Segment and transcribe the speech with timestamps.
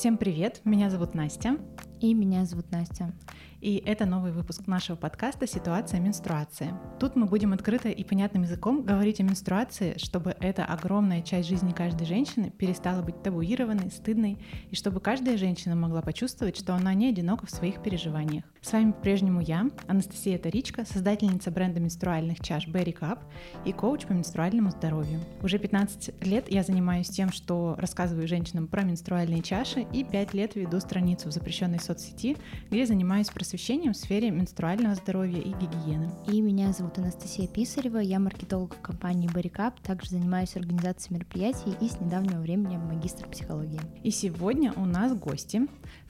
[0.00, 1.58] Всем привет, меня зовут Настя.
[2.00, 3.12] И меня зовут Настя.
[3.60, 6.72] И это новый выпуск нашего подкаста «Ситуация менструации».
[6.98, 11.72] Тут мы будем открыто и понятным языком говорить о менструации, чтобы эта огромная часть жизни
[11.72, 14.38] каждой женщины перестала быть табуированной, стыдной,
[14.70, 18.44] и чтобы каждая женщина могла почувствовать, что она не одинока в своих переживаниях.
[18.62, 23.18] С вами по-прежнему я, Анастасия Таричка, создательница бренда менструальных чаш Berry Cup
[23.66, 25.20] и коуч по менструальному здоровью.
[25.42, 30.54] Уже 15 лет я занимаюсь тем, что рассказываю женщинам про менструальные чаши, и 5 лет
[30.54, 32.38] веду страницу в запрещенной соцсети,
[32.70, 36.08] где занимаюсь просвещением просвещением в сфере менструального здоровья и гигиены.
[36.28, 41.88] И меня зовут Анастасия Писарева, я маркетолог в компании Barricap, также занимаюсь организацией мероприятий и
[41.88, 43.80] с недавнего времени магистр психологии.
[44.04, 45.62] И сегодня у нас гости.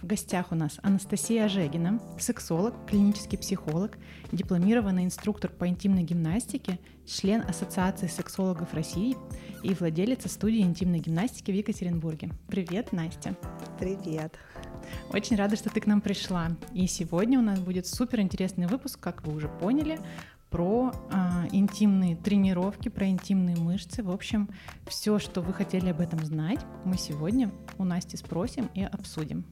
[0.02, 3.96] В гостях у нас Анастасия Ожегина, сексолог, клинический психолог,
[4.32, 9.16] дипломированный инструктор по интимной гимнастике, член Ассоциации сексологов России
[9.62, 12.28] и владелица студии интимной гимнастики в Екатеринбурге.
[12.48, 13.34] Привет, Настя.
[13.78, 14.36] Привет.
[15.12, 16.50] Очень рада, что ты к нам пришла.
[16.74, 19.98] И сегодня у нас будет супер интересный выпуск, как вы уже поняли,
[20.50, 24.02] про э, интимные тренировки, про интимные мышцы.
[24.02, 24.48] В общем,
[24.86, 29.44] все, что вы хотели об этом знать, мы сегодня у Насти спросим и обсудим.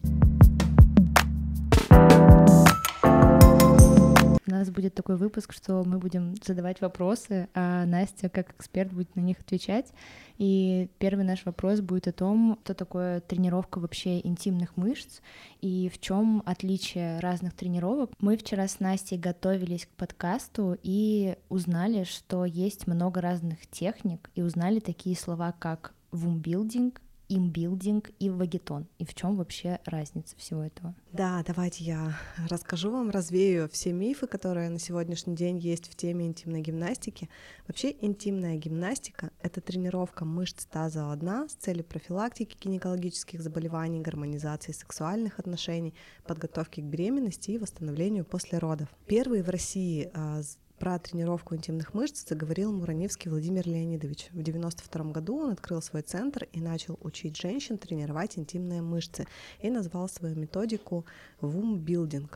[4.47, 9.15] У нас будет такой выпуск, что мы будем задавать вопросы, а Настя как эксперт будет
[9.15, 9.93] на них отвечать.
[10.39, 15.21] И первый наш вопрос будет о том, что такое тренировка вообще интимных мышц
[15.61, 18.13] и в чем отличие разных тренировок.
[18.21, 24.43] Мы вчера с Настей готовились к подкасту и узнали, что есть много разных техник, и
[24.43, 28.87] узнали такие слова, как вумбилдинг, имбилдинг и вагетон.
[28.99, 30.95] И в чем вообще разница всего этого?
[31.13, 36.27] Да, давайте я расскажу вам, развею все мифы, которые на сегодняшний день есть в теме
[36.27, 37.29] интимной гимнастики.
[37.67, 45.39] Вообще интимная гимнастика— это тренировка мышц тазового дна с целью профилактики гинекологических заболеваний, гармонизации сексуальных
[45.39, 45.95] отношений,
[46.27, 48.89] подготовки к беременности и восстановлению после родов.
[49.07, 50.41] Первый в России а,
[50.79, 54.29] про тренировку интимных мышц заговорил Мураневский Владимир Леонидович.
[54.33, 59.27] В 92 году он открыл свой центр и начал учить женщин тренировать интимные мышцы
[59.61, 61.05] и назвал свою методику
[61.41, 62.31] building,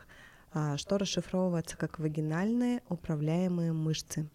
[0.53, 4.27] а, что расшифровывается как вагинальные управляемые мышцы.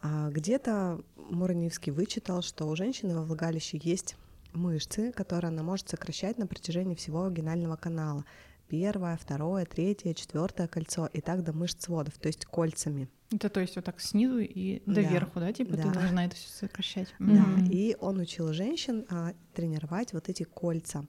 [0.00, 4.16] А, где-то Мураневский вычитал, что у женщины во влагалище есть
[4.54, 8.24] мышцы, которые она может сокращать на протяжении всего вагинального канала.
[8.68, 13.08] Первое, второе, третье, четвертое кольцо и так до мышц сводов, то есть кольцами.
[13.32, 15.52] Это то есть вот так снизу и доверху, да, да?
[15.52, 15.82] типа да.
[15.82, 17.14] ты должна это все сокращать.
[17.18, 17.68] Да, mm-hmm.
[17.70, 21.06] и он учил женщин а, тренировать вот эти кольца.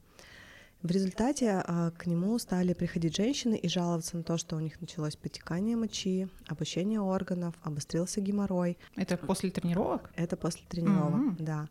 [0.82, 4.80] В результате а, к нему стали приходить женщины и жаловаться на то, что у них
[4.80, 8.78] началось потекание мочи, обощение органов, обострился геморрой.
[8.96, 10.12] Это после тренировок?
[10.16, 11.44] Это после тренировок, mm-hmm.
[11.44, 11.70] да.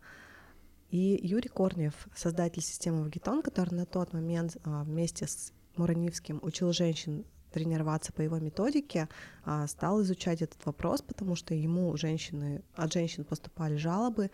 [0.91, 6.73] И Юрий Корнев, создатель системы Вагетон, который на тот момент а, вместе с Муранивским учил
[6.73, 9.07] женщин тренироваться по его методике,
[9.43, 14.29] а, стал изучать этот вопрос, потому что ему женщины, от женщин поступали жалобы,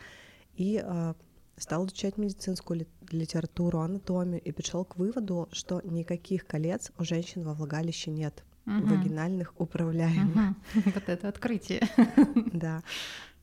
[0.56, 1.16] и а,
[1.58, 7.54] стал изучать медицинскую литературу, анатомию, и пришел к выводу, что никаких колец у женщин во
[7.54, 8.88] влагалище нет, угу.
[8.88, 10.56] вагинальных управляемых.
[10.74, 10.82] Угу.
[10.96, 11.82] Вот это открытие.
[12.54, 12.82] Да.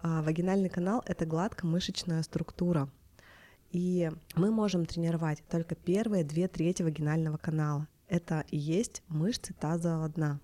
[0.00, 2.88] А, вагинальный канал— это гладкомышечная структура,
[3.70, 10.08] и мы можем тренировать только первые две трети вагинального канала это и есть мышцы тазового
[10.10, 10.38] дна.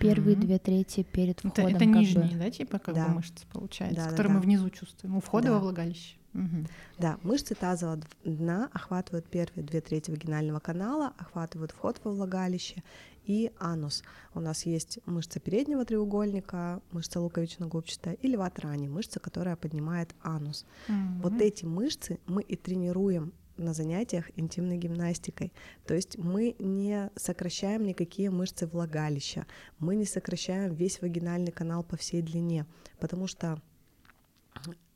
[0.00, 1.66] Первые две трети перед входом.
[1.66, 2.38] Это, это нижние, бы.
[2.38, 3.06] да, типа как да.
[3.06, 4.46] бы мышцы получается, да, которые да, мы да.
[4.46, 5.54] внизу чувствуем, у входа да.
[5.54, 6.16] во влагалище.
[6.34, 6.66] Угу.
[6.98, 12.82] Да, мышцы тазового дна охватывают первые две трети вагинального канала, охватывают вход во влагалище
[13.24, 14.02] и анус.
[14.34, 20.64] У нас есть мышца переднего треугольника, мышца луковично-губчатая и левотрани, мышца, которая поднимает анус.
[20.88, 21.22] Угу.
[21.22, 25.52] Вот эти мышцы мы и тренируем на занятиях интимной гимнастикой.
[25.86, 29.46] То есть мы не сокращаем никакие мышцы влагалища,
[29.78, 32.66] мы не сокращаем весь вагинальный канал по всей длине,
[32.98, 33.60] потому что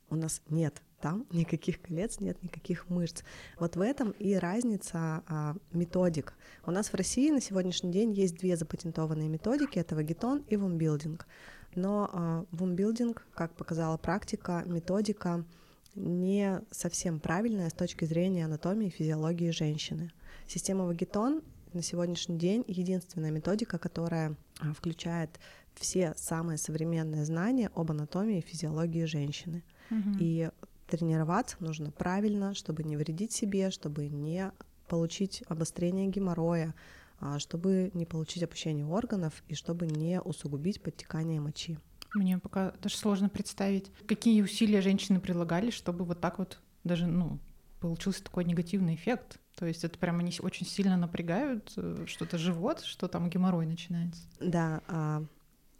[0.09, 3.23] у нас нет там никаких колец, нет никаких мышц.
[3.59, 6.33] Вот в этом и разница а, методик.
[6.65, 11.27] У нас в России на сегодняшний день есть две запатентованные методики, это вагетон и вумбилдинг.
[11.75, 15.43] Но а, вумбилдинг, как показала практика, методика
[15.95, 20.11] не совсем правильная с точки зрения анатомии и физиологии женщины.
[20.47, 21.41] Система Вагетон
[21.73, 25.39] на сегодняшний день единственная методика, которая а, включает
[25.75, 29.63] все самые современные знания об анатомии и физиологии женщины.
[29.89, 30.17] Угу.
[30.19, 30.49] И
[30.87, 34.51] тренироваться нужно правильно, чтобы не вредить себе, чтобы не
[34.87, 36.75] получить обострение геморроя,
[37.19, 41.77] а, чтобы не получить опущение органов и чтобы не усугубить подтекание мочи.
[42.13, 47.39] Мне пока даже сложно представить, какие усилия женщины прилагали, чтобы вот так вот даже, ну,
[47.79, 49.39] получился такой негативный эффект.
[49.55, 54.21] То есть это прям они очень сильно напрягают, э, что-то живот, что там геморрой начинается.
[54.39, 55.23] Да, а,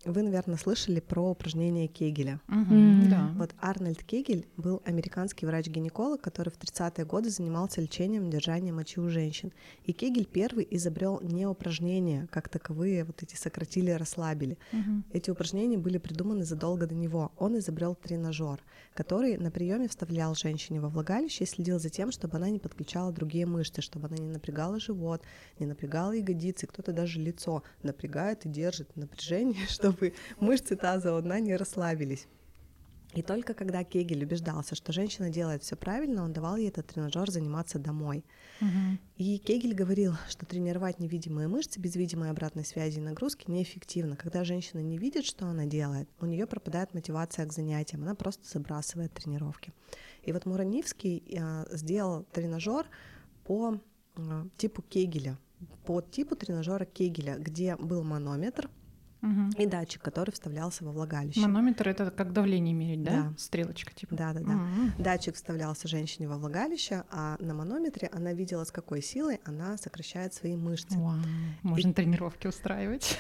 [0.06, 2.40] вы, наверное, слышали про упражнение Кегеля.
[2.48, 3.10] Угу.
[3.10, 3.32] Да.
[3.36, 9.10] Вот Арнольд Кегель был американский врач-гинеколог, который в 30-е годы занимался лечением держания мочи у
[9.10, 9.52] женщин.
[9.86, 14.58] И Кегель первый изобрел не упражнения, как таковые, вот эти сократили, расслабили.
[14.72, 15.06] Мгм.
[15.14, 17.32] Эти упражнения были придуманы задолго до него.
[17.38, 18.60] Он изобрел тренажер,
[18.94, 23.12] который на приеме вставлял женщине во влагалище и следил за тем, чтобы она не подключала
[23.12, 25.22] другие мышцы, чтобы она не напрягала живот,
[25.60, 29.91] не напрягала ягодицы, кто-то даже лицо напрягает и держит напряжение, чтобы
[30.40, 32.28] мышцы тазового дна не расслабились.
[33.14, 37.30] И только когда Кегель убеждался, что женщина делает все правильно, он давал ей этот тренажер
[37.30, 38.24] заниматься домой.
[38.62, 39.00] Мгм.
[39.18, 44.16] И Кегель говорил, что тренировать невидимые мышцы без видимой обратной связи и нагрузки неэффективно.
[44.16, 48.48] Когда женщина не видит, что она делает, у нее пропадает мотивация к занятиям, она просто
[48.48, 49.74] забрасывает тренировки.
[50.24, 52.88] И вот Муранивский а, сделал тренажер
[53.44, 53.78] по
[54.16, 55.38] а, типу Кегеля,
[55.86, 58.70] по типу тренажера Кегеля, где был манометр
[59.22, 59.52] Мгм.
[59.58, 61.40] и датчик, который вставлялся во влагалище.
[61.42, 63.12] Манометр это как давление мерить, да?
[63.12, 63.34] Да.
[63.38, 64.16] Стрелочка типа.
[64.16, 64.54] Да, да, да.
[64.54, 64.94] Мгм.
[64.98, 70.34] Датчик вставлялся женщине во влагалище, а на манометре она видела, с какой силой она сокращает
[70.34, 70.98] свои мышцы.
[70.98, 71.18] Вау.
[71.64, 73.18] Можно тренировки устраивать.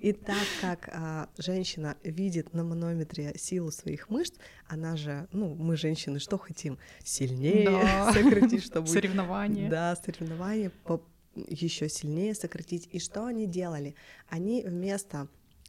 [0.00, 4.34] И так как а, женщина видит на манометре силу своих мышц,
[4.68, 6.78] она же, ну, мы женщины что хотим?
[7.04, 8.12] Сильнее Да.
[8.12, 8.86] сократить, чтобы...
[8.96, 9.68] Соревнования.
[9.70, 10.70] Да, соревнования
[11.48, 12.88] еще сильнее сократить.
[12.92, 13.94] И что они делали?
[14.28, 15.28] Они вместо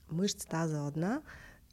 [0.09, 1.21] мышц тазового дна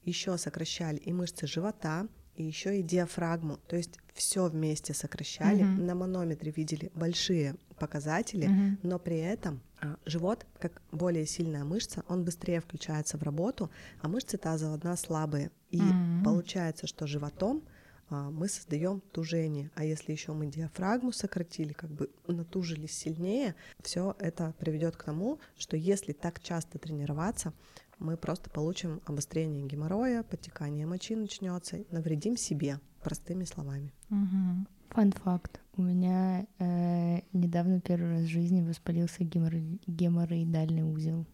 [0.05, 3.59] еще сокращали и мышцы живота, и еще и диафрагму.
[3.69, 5.63] То есть все вместе сокращали.
[5.63, 5.87] Мгм.
[5.87, 8.79] На манометре видели большие показатели, Мгм.
[8.83, 13.71] но при этом а, живот, как более сильная мышца, он быстрее включается в работу,
[14.01, 15.51] а мышцы тазового дна слабые.
[15.71, 16.23] И М.
[16.25, 17.63] получается, что животом
[18.11, 19.71] мы создаем тужение.
[19.75, 25.39] А если еще мы диафрагму сократили, как бы натужились сильнее, все это приведет к тому,
[25.57, 27.53] что если так часто тренироваться,
[27.99, 33.93] мы просто получим обострение геморроя, подтекание мочи начнется, навредим себе, простыми словами.
[34.09, 34.67] Мгм.
[34.91, 35.61] Фан факт.
[35.77, 41.27] У меня э, недавно первый раз в жизни воспалился геморро- геморроидальный узел.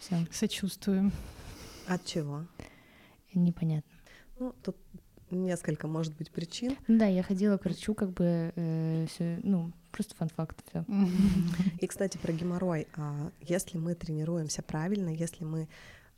[0.00, 1.10] Все, Сочувствую.
[1.86, 2.46] От чего?
[3.34, 3.90] непонятно.
[4.38, 4.76] Ну, тут
[5.34, 6.76] несколько, может быть, причин.
[6.88, 8.52] Да, я ходила к врачу, как бы
[9.10, 10.84] все, ну, просто фан факт, все.
[11.80, 12.88] И, кстати, про геморрой.
[12.96, 15.68] А, Если мы тренируемся правильно, если мы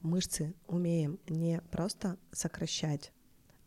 [0.01, 3.13] мышцы умеем не просто сокращать,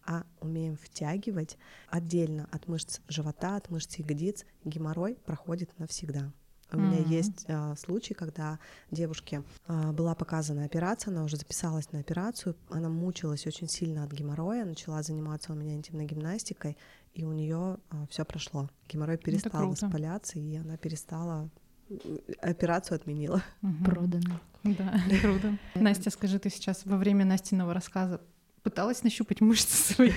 [0.06, 1.58] а умеем втягивать
[1.88, 6.32] отдельно от мышц живота, от мышц ягодиц, геморрой проходит навсегда.
[6.72, 7.10] У меня Мгм.
[7.10, 8.60] есть а, случай, когда
[8.92, 14.12] девушке а, была показана операция, она уже записалась на операцию, она мучилась очень сильно от
[14.12, 16.78] геморроя, начала заниматься у меня интимной гимнастикой,
[17.14, 17.78] и у нее
[18.10, 18.70] все прошло.
[18.88, 19.86] Геморрой перестал круто.
[19.86, 21.50] воспаляться, и она перестала
[21.90, 21.96] э,
[22.42, 23.42] операцию отменила.
[23.62, 23.84] Мгм.
[23.84, 24.40] Продано.
[24.64, 25.58] Да, круто.
[25.76, 28.22] Настя, скажи, ты сейчас во время Настиного рассказа
[28.64, 30.12] пыталась нащупать мышцы свои,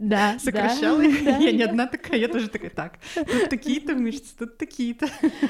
[0.00, 1.22] Да, сокращала их.
[1.22, 5.08] Я не одна такая, я тоже такая, так, тут такие-то мышцы, тут такие-то.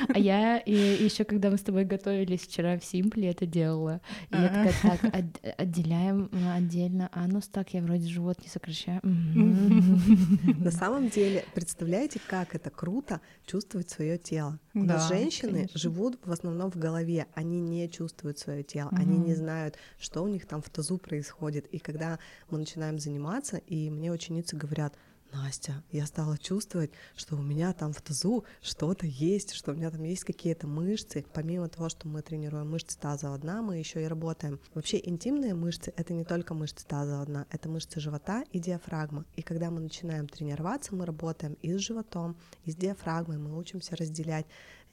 [0.09, 4.01] А я еще когда мы с тобой готовились вчера в Симпле, это делала.
[4.31, 7.09] И я такая, так, от- отделяем ну, отдельно.
[7.13, 9.01] А ну так, я вроде живот не сокращаю.
[9.03, 14.59] На самом деле, представляете, как это круто чувствовать свое тело.
[14.75, 15.79] У нас Да, женщины конечно.
[15.81, 20.29] живут в основном в голове, они не чувствуют свое тело, они не знают, что у
[20.29, 21.67] них там в тазу происходит.
[21.69, 22.19] И когда
[22.50, 24.95] мы начинаем заниматься, и мне ученицы говорят,
[25.33, 29.90] Настя, я стала чувствовать, что у меня там в тазу что-то есть, что у меня
[29.90, 31.25] там есть какие-то мышцы.
[31.35, 34.61] Помимо того, что мы тренируем мышцы тазового дна, мы еще и работаем.
[34.75, 39.25] Вообще интимные мышцы— это не только мышцы тазового дна, это мышцы живота и диафрагма.
[39.37, 43.97] И когда мы начинаем тренироваться, мы работаем и с животом, и с диафрагмой, мы учимся
[43.97, 44.47] разделять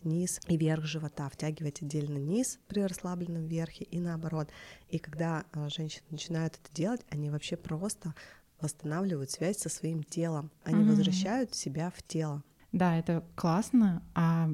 [0.06, 4.50] низ и верх живота, втягивать отдельно низ при расслабленном верхе и наоборот.
[4.88, 8.14] И когда а, женщины начинают это делать, они вообще просто
[8.62, 10.52] восстанавливают связь со своим телом.
[10.64, 10.88] Они Мгм.
[10.90, 12.44] возвращают себя в тело.
[12.72, 14.04] Да, это классно.
[14.16, 14.50] А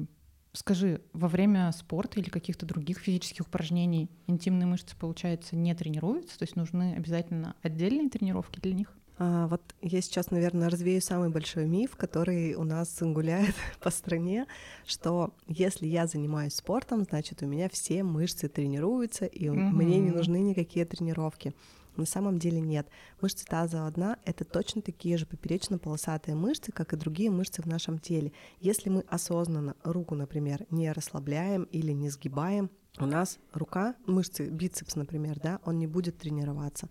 [0.52, 6.38] скажи, во время спорта или каких-то других физических упражнений интимные мышцы, получается, не тренируются?
[6.38, 8.94] То есть нужны обязательно отдельные тренировки для них?
[9.22, 14.46] А, вот я сейчас, наверное, развею самый большой миф, который у нас гуляет по стране,
[14.86, 20.10] что если я занимаюсь спортом, значит, у меня все мышцы тренируются, и у- мне не
[20.10, 21.54] нужны никакие тренировки.
[21.96, 22.86] На самом деле нет.
[23.20, 27.98] Мышцы тазового дна— это точно такие же поперечно-полосатые мышцы, как и другие мышцы в нашем
[27.98, 28.32] теле.
[28.60, 34.96] Если мы осознанно руку, например, не расслабляем или не сгибаем, у нас рука, мышцы, бицепс,
[34.96, 36.88] например, да, он не будет тренироваться.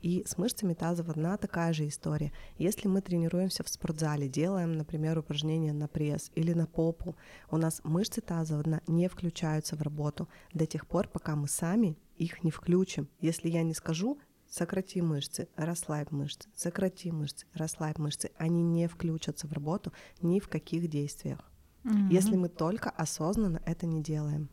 [0.00, 2.32] И с мышцами тазового дна такая же история.
[2.58, 7.16] Если мы тренируемся в спортзале, делаем, например, упражнения на пресс или на попу,
[7.50, 11.98] у нас мышцы тазового дна не включаются в работу до тех пор, пока мы сами
[12.16, 13.08] их не включим.
[13.20, 19.46] Если я не скажу, сократи мышцы, расслабь мышцы, сократи мышцы, расслабь мышцы, они не включатся
[19.46, 21.50] в работу ни в каких действиях.
[21.84, 22.08] Mm-hmm.
[22.10, 24.50] Если мы только осознанно это не делаем.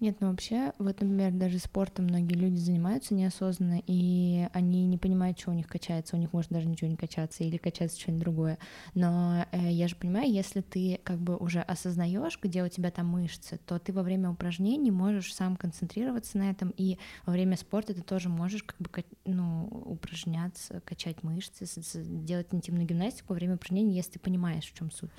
[0.00, 5.38] Нет, ну вообще, вот, например, даже спортом многие люди занимаются неосознанно, и они не понимают,
[5.38, 8.58] что у них качается, у них может даже ничего не качаться, или качается что-нибудь другое.
[8.94, 13.08] Но э, я же понимаю, если ты как бы уже осознаешь, где у тебя там
[13.08, 17.92] мышцы, то ты во время упражнений можешь сам концентрироваться на этом, и во время спорта
[17.92, 18.88] ты тоже можешь как бы
[19.26, 24.90] ну, упражняться, качать мышцы, делать интимную гимнастику во время упражнений, если ты понимаешь, в чем
[24.90, 25.10] суть.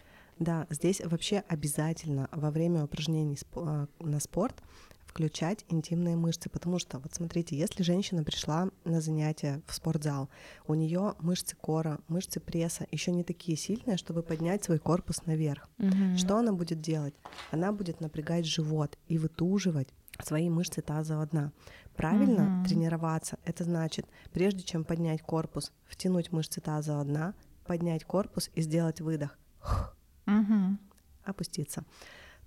[0.41, 4.55] Да, здесь вообще обязательно во время упражнений а, на спорт
[5.05, 10.29] включать интимные мышцы, потому что, вот смотрите, если женщина пришла на занятия в спортзал,
[10.65, 15.69] у нее мышцы кора, мышцы пресса еще не такие сильные, чтобы поднять свой корпус наверх.
[15.77, 16.17] Угу.
[16.17, 17.13] Что она будет делать?
[17.51, 19.89] Она будет напрягать живот и вытуживать
[20.23, 21.51] свои мышцы тазового дна.
[21.95, 22.67] Правильно угу.
[22.67, 27.35] тренироваться, это значит, прежде чем поднять корпус, втянуть мышцы тазового дна,
[27.67, 29.37] поднять корпус и сделать выдох
[30.39, 30.77] угу.
[31.23, 31.83] опуститься.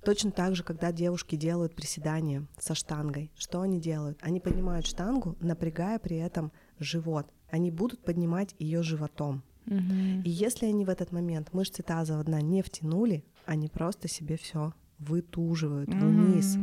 [0.04, 4.18] Точно так же, когда девушки делают приседания со штангой, что они делают?
[4.20, 7.26] Они поднимают штангу, напрягая при этом живот.
[7.50, 9.42] Они будут поднимать ее животом.
[9.66, 10.22] Угу.
[10.24, 14.74] И если они в этот момент мышцы тазового дна не втянули, они просто себе все
[14.98, 16.58] вытуживают mm вниз.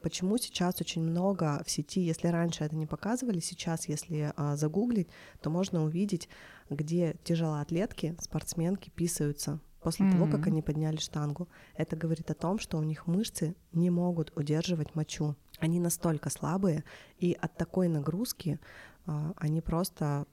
[0.00, 5.08] Почему сейчас очень много в сети, если раньше это не показывали, сейчас, если а, загуглить,
[5.40, 6.28] то можно увидеть,
[6.70, 10.12] где тяжелоатлетки, спортсменки писаются после mm-hmm.
[10.12, 11.48] того, как они подняли штангу.
[11.76, 15.36] Это говорит о том, что у них мышцы не могут удерживать мочу.
[15.58, 16.84] Они настолько слабые,
[17.18, 18.58] и от такой нагрузки
[19.06, 20.26] э, они просто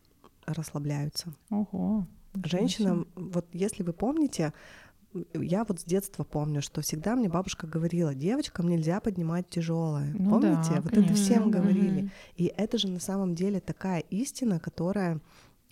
[0.46, 1.34] расслабляются.
[1.50, 2.06] Ого.
[2.44, 4.54] Женщинам, вот если вы помните,
[5.34, 10.14] я вот с детства помню, что всегда мне бабушка говорила, девочкам нельзя поднимать тяжелое.
[10.18, 10.72] Ну Помните?
[10.76, 11.12] Да, вот конечно.
[11.12, 12.10] это всем говорили.
[12.36, 15.20] И это же на самом деле такая истина, которая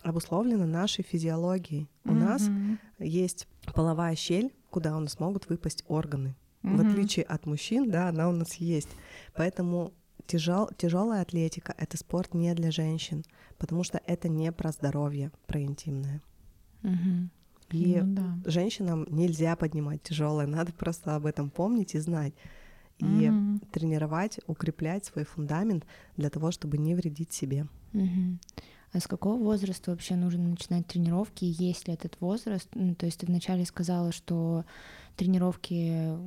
[0.04, 1.90] обусловлена нашей физиологией.
[2.06, 2.14] У mm-hmm.
[2.14, 2.50] нас
[3.00, 6.36] есть половая щель, куда у нас могут выпасть органы.
[6.64, 6.76] Mm-hmm.
[6.76, 8.90] В отличие от мужчин, да, она у нас есть.
[9.34, 9.94] Поэтому
[10.28, 13.24] тяжел, тяжелая атлетика это спорт не для женщин,
[13.58, 16.22] потому что это не про здоровье, про интимное.
[16.84, 17.28] Mm-hmm.
[17.72, 18.50] И ну, да.
[18.50, 22.34] женщинам нельзя поднимать тяжелое, надо просто об этом помнить и знать.
[23.00, 23.68] И mm-hmm.
[23.72, 25.86] тренировать, укреплять свой фундамент
[26.18, 27.68] для того, чтобы не вредить себе.
[27.94, 28.38] Mm-hmm.
[28.94, 31.46] А с какого возраста вообще нужно начинать тренировки?
[31.46, 32.68] Есть ли этот возраст?
[32.74, 34.66] Ну, то есть ты вначале сказала, что
[35.16, 36.18] тренировки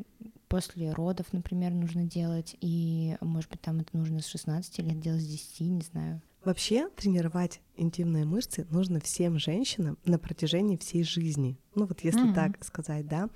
[0.49, 5.23] после родов, например, нужно делать, и, может быть, там это нужно с 16 лет делать,
[5.23, 6.23] с 10, не знаю.
[6.44, 11.59] Вообще тренировать интимные мышцы нужно всем женщинам на протяжении всей жизни.
[11.75, 12.35] Ну вот если mm-hmm.
[12.35, 13.30] так сказать, да.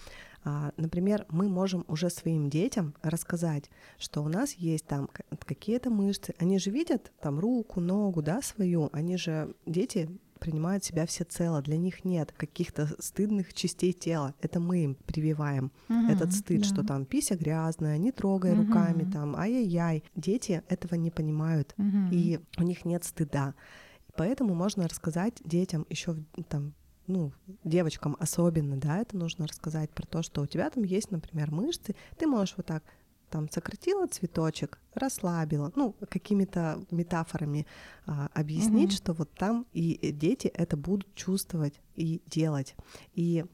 [0.45, 5.09] А, например, мы можем уже своим детям рассказать, что у нас есть там
[5.45, 6.35] какие-то мышцы.
[6.38, 8.88] Они же видят там руку, ногу, да, свою.
[8.92, 11.61] Они же дети принимают себя всецело.
[11.62, 14.35] Для них нет каких-то стыдных частей тела.
[14.40, 16.68] Это мы им прививаем угу, этот стыд, да.
[16.68, 18.62] что там пися грязная, не трогай угу.
[18.62, 20.04] руками, там ай-яй-яй.
[20.14, 22.09] Дети этого не понимают, угу.
[22.12, 23.54] и у них нет стыда.
[24.16, 26.16] Поэтому можно рассказать детям еще
[26.49, 26.75] там
[27.09, 27.33] ну,
[27.65, 31.97] девочкам особенно, да, это нужно рассказать про то, что у тебя там есть, например, мышцы,
[32.17, 32.85] ты можешь вот так
[33.31, 37.67] там сократила цветочек, расслабила, ну, какими-то метафорами
[38.07, 38.97] а, объяснить, mm-hmm.
[38.97, 42.75] что вот там и дети это будут чувствовать и делать.
[43.15, 43.45] И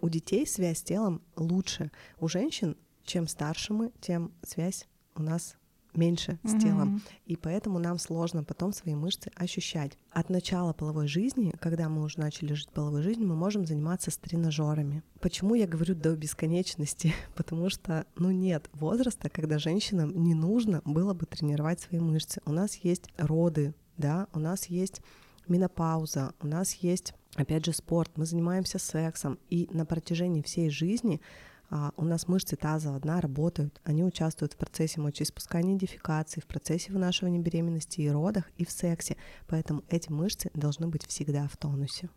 [0.00, 1.90] у детей связь с телом лучше.
[2.20, 5.56] У женщин, чем старше мы, тем связь у нас
[5.96, 9.98] меньше с телом, и поэтому нам сложно потом свои мышцы ощущать.
[10.10, 14.16] От начала половой жизни, когда мы уже начали жить половой жизнью, мы можем заниматься с
[14.16, 15.02] тренажерами.
[15.20, 17.14] Почему я говорю до бесконечности?
[17.34, 22.40] Потому что, ну, нет возраста, когда женщинам не нужно было бы тренировать свои мышцы.
[22.44, 25.00] У нас есть роды, да, у нас есть
[25.48, 31.20] менопауза, у нас есть, опять же, спорт, мы занимаемся сексом, и на протяжении всей жизни
[31.70, 36.92] у нас мышцы тазового дна работают, они участвуют в процессе мочеиспускания и дефекации, в процессе
[36.92, 42.08] вынашивания беременности и родах, и в сексе, поэтому эти мышцы должны быть всегда в тонусе.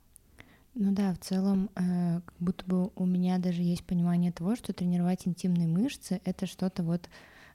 [0.76, 4.72] Ну да, в целом, э, как будто бы у меня даже есть понимание того, что
[4.72, 7.10] тренировать интимные мышцы— это что-то вот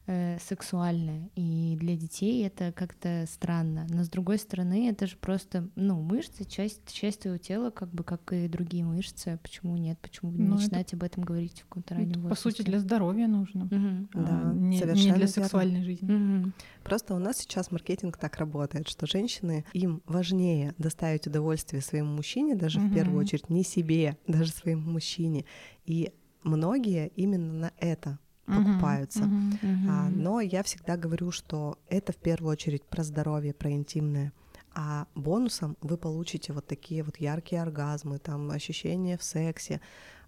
[0.06, 3.86] э, сексуальное, и для детей это как-то странно.
[3.88, 8.04] Но с другой стороны, это же просто, ну, мышцы, часть, часть твоего тела, как бы,
[8.04, 9.38] как и другие мышцы.
[9.42, 9.98] Почему нет?
[10.00, 12.42] Почему не Ну, начинать об этом говорить в каком-то раннем По возрасте?
[12.42, 13.64] сути, для здоровья нужно.
[13.64, 14.08] Мгм.
[14.14, 15.28] а Да, не, не совершенно для верно.
[15.42, 16.10] сексуальной жизни.
[16.12, 16.52] Мгм.
[16.82, 22.54] Просто у нас сейчас маркетинг так работает, что женщины, им важнее доставить удовольствие своему мужчине,
[22.56, 25.44] даже в первую очередь не себе, даже своему мужчине.
[25.86, 29.24] И многие именно на это покупаются.
[29.24, 29.58] мгм.
[29.88, 30.22] А, Мгм.
[30.22, 34.32] но я всегда говорю, что это в первую очередь про здоровье, про интимное.
[34.74, 39.80] А бонусом вы получите вот такие вот яркие оргазмы, там ощущения в сексе,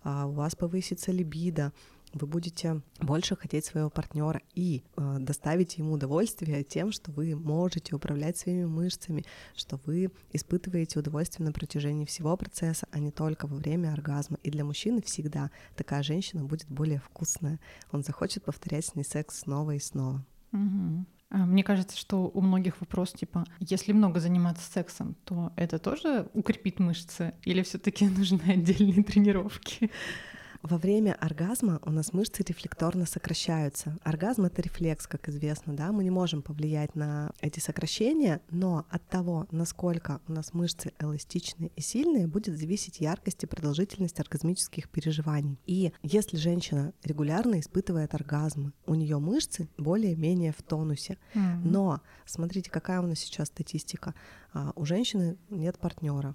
[0.03, 1.73] а, у вас повысится либидо,
[2.13, 7.95] вы будете больше хотеть своего партнера и э, доставить ему удовольствие тем, что вы можете
[7.95, 13.57] управлять своими мышцами, что вы испытываете удовольствие на протяжении всего процесса, а не только во
[13.57, 14.39] время оргазма.
[14.43, 17.61] И для мужчины всегда такая женщина будет более вкусная.
[17.93, 20.25] Он захочет повторять с ней секс снова и снова.
[21.31, 26.29] А, Мне кажется, что у многих вопрос типа, если много заниматься сексом, то это тоже
[26.35, 29.91] укрепит мышцы или все-таки нужны отдельные тренировки?
[30.69, 33.97] Во время оргазма у нас мышцы рефлекторно сокращаются.
[34.03, 39.09] Оргазм— это рефлекс, как известно, да, мы не можем повлиять на эти сокращения, но от
[39.09, 45.57] того, насколько у нас мышцы эластичные и сильные, будет зависеть яркость и продолжительность оргазмических переживаний.
[45.67, 51.17] И если женщина регулярно испытывает оргазмы, у нее мышцы более-менее в тонусе.
[51.35, 51.63] М.
[51.65, 54.17] Но смотрите, какая у нас сейчас статистика.
[54.53, 56.35] А, У женщины нет партнера.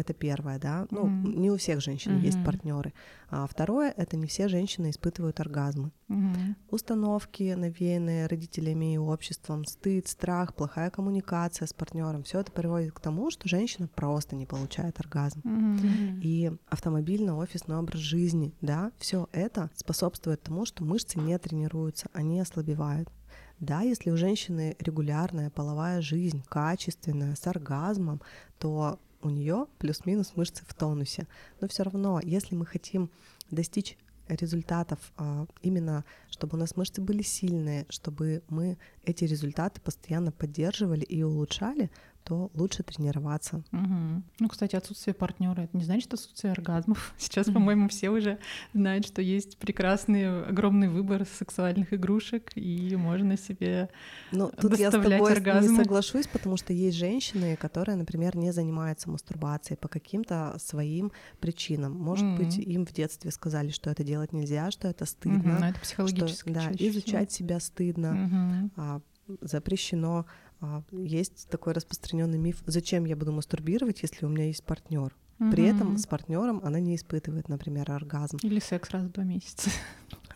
[0.00, 0.86] Это первое, да.
[0.90, 1.42] Ну, Мгм.
[1.42, 2.46] не у всех женщин есть Мгм.
[2.46, 2.94] партнеры.
[3.28, 5.92] А второе это не все женщины испытывают оргазмы.
[6.08, 6.56] Мгм.
[6.70, 13.00] Установки, навеянные родителями и обществом, стыд, страх, плохая коммуникация с партнером, все это приводит к
[13.00, 15.42] тому, что женщина просто не получает оргазм.
[15.44, 16.20] Мгм.
[16.22, 23.10] И автомобильно-офисный образ жизни, да, все это способствует тому, что мышцы не тренируются, они ослабевают.
[23.58, 28.22] Да, если у женщины регулярная половая жизнь, качественная, с оргазмом,
[28.58, 31.26] то у нее плюс-минус мышцы в тонусе.
[31.60, 33.10] Но все равно, если мы хотим
[33.50, 33.96] достичь
[34.28, 41.02] результатов а, именно, чтобы у нас мышцы были сильные, чтобы мы эти результаты постоянно поддерживали
[41.02, 41.90] и улучшали,
[42.24, 43.62] то лучше тренироваться.
[43.70, 44.24] Мгм.
[44.38, 47.14] Ну, кстати, отсутствие партнера это не значит отсутствие оргазмов.
[47.18, 48.38] Сейчас, по-моему, все уже
[48.72, 53.88] знают, что есть прекрасный огромный выбор сексуальных игрушек, и можно себе
[54.32, 55.70] Ну, тут я с тобой оргазмы.
[55.70, 61.92] не соглашусь, потому что есть женщины, которые, например, не занимаются мастурбацией по каким-то своим причинам.
[61.94, 62.36] Может Мгм.
[62.36, 65.80] быть, им в детстве сказали, что это делать нельзя, что это стыдно, ну, это что
[65.80, 66.90] психологически да, чаще всего.
[66.90, 68.70] изучать себя стыдно, Мгм.
[68.76, 69.00] а,
[69.40, 70.26] запрещено.
[70.60, 75.14] А, есть такой распространенный миф: зачем я буду мастурбировать, если у меня есть партнер?
[75.50, 78.36] При этом с партнером она не испытывает, например, оргазм.
[78.42, 79.70] Или секс раз в два месяца.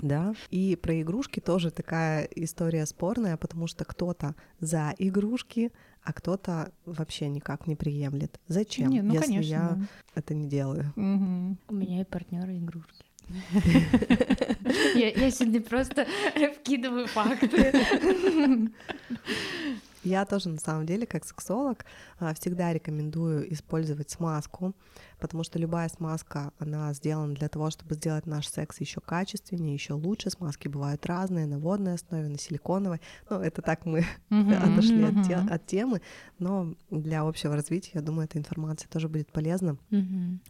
[0.01, 5.71] Да, и про игрушки тоже такая история спорная, потому что кто-то за игрушки,
[6.03, 8.41] а кто-то вообще никак не приемлет.
[8.49, 9.49] Зачем, Не, ну, если конечно.
[9.49, 9.79] я
[10.15, 10.93] это не делаю?
[10.97, 11.59] Мгм.
[11.69, 13.05] У меня и партнеры игрушки.
[14.95, 16.07] Я я сегодня просто
[16.61, 17.73] вкидываю факты.
[20.05, 21.85] Я тоже на самом деле, как сексолог,
[22.19, 24.75] а, всегда рекомендую использовать смазку,
[25.19, 29.95] потому что любая смазка, она сделана для того, чтобы сделать наш секс еще качественнее, еще
[29.95, 30.31] лучше.
[30.31, 33.01] Смазки бывают разные, на водной основе, на силиконовой.
[33.31, 34.53] Ну, это так мы Мгм.
[34.62, 36.01] отошли от, те- от темы,
[36.38, 39.77] но для общего развития, я думаю, эта информация тоже будет полезна.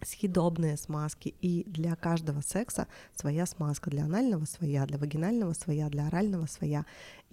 [0.02, 1.34] Съедобные смазки.
[1.40, 3.90] И для каждого секса своя смазка.
[3.90, 6.84] Для анального своя, для вагинального своя, для орального своя.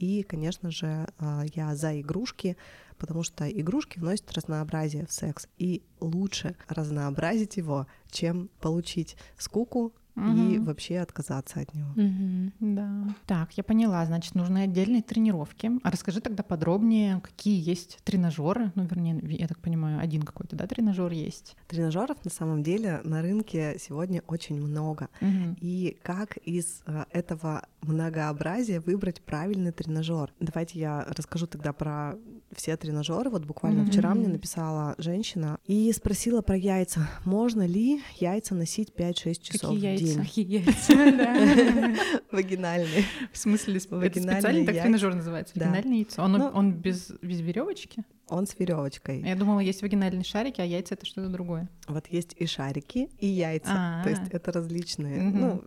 [0.02, 2.58] И, конечно же, а, я за игрушки,
[2.98, 5.48] потому что игрушки вносят разнообразие в секс.
[5.60, 10.64] И лучше разнообразить его, чем получить скуку и Мгм.
[10.66, 11.90] вообще отказаться от него.
[11.96, 12.54] Мгм.
[12.60, 13.16] Да.
[13.26, 14.06] Так, я поняла.
[14.06, 15.72] Значит, нужны отдельные тренировки.
[15.84, 18.72] А расскажи тогда подробнее, какие есть тренажеры.
[18.76, 21.56] Ну, вернее, я так понимаю, один какой-то, да, тренажер есть.
[21.68, 25.08] Тренажеров на самом деле на рынке сегодня очень много.
[25.22, 25.58] Мгм.
[25.62, 30.34] И как из э, этого многообразия выбрать правильный тренажер?
[30.40, 32.16] Давайте я расскажу тогда про
[32.54, 33.30] все тренажеры.
[33.30, 33.92] Вот буквально Мгм.
[33.92, 37.08] вчера мне написала женщина и спросила про яйца.
[37.26, 40.42] Можно ли яйца носить 5-6 часов Какие в яйца?
[40.42, 40.94] яйца?
[41.18, 41.96] Да.
[42.32, 43.04] Вагинальные.
[43.32, 45.54] В смысле, специально так тренажер называется?
[45.58, 46.24] Вагинальное яйцо?
[46.24, 48.04] Оно- Ну, Он без без веревочки?
[48.30, 49.22] Он с веревочкой.
[49.24, 51.68] Я думала, есть вагинальные шарики, а яйца это что-то другое.
[51.88, 53.72] Вот есть и шарики, и яйца.
[53.74, 54.04] А.
[54.04, 55.22] То есть это различные.
[55.22, 55.64] Ну,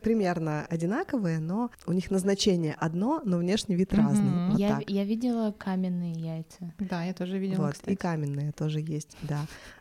[0.00, 4.00] примерно одинаковые, но у них назначение одно, но внешний вид Мгм.
[4.06, 4.48] разный.
[4.50, 4.88] Вот Я так.
[4.90, 6.72] я видела каменные яйца.
[6.78, 7.92] Да, я тоже видела, Вот, кстати.
[7.92, 9.40] и каменные тоже есть, да.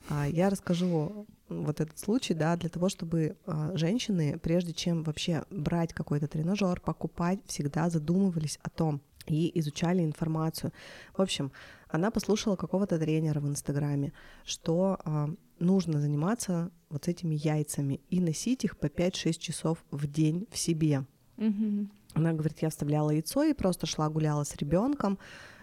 [0.09, 5.43] А, Я расскажу вот этот случай, да, для того, чтобы э, женщины, прежде чем вообще
[5.49, 10.71] брать какой-то тренажер, покупать, всегда задумывались о том и изучали информацию.
[11.15, 11.51] В общем,
[11.89, 14.13] она послушала какого-то тренера в Инстаграме,
[14.45, 15.27] что э,
[15.59, 21.05] нужно заниматься вот этими яйцами и носить их по 5-6 часов в день в себе.
[21.37, 21.91] Мгм.
[22.13, 25.17] Она говорит, я вставляла яйцо и просто шла гуляла с ребенком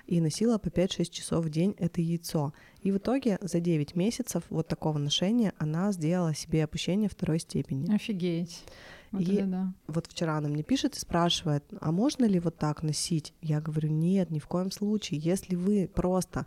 [0.08, 2.54] и носила по 5-6 часов в день это яйцо.
[2.80, 7.94] И в итоге за 9 месяцев вот такого ношения она сделала себе опущение второй степени.
[7.94, 8.64] Офигеть.
[9.12, 9.72] Вот И- да.
[9.86, 13.34] Вот вчера она мне пишет и спрашивает, а можно ли вот так носить?
[13.42, 15.20] Я говорю, нет, ни в коем случае.
[15.20, 16.46] Если вы просто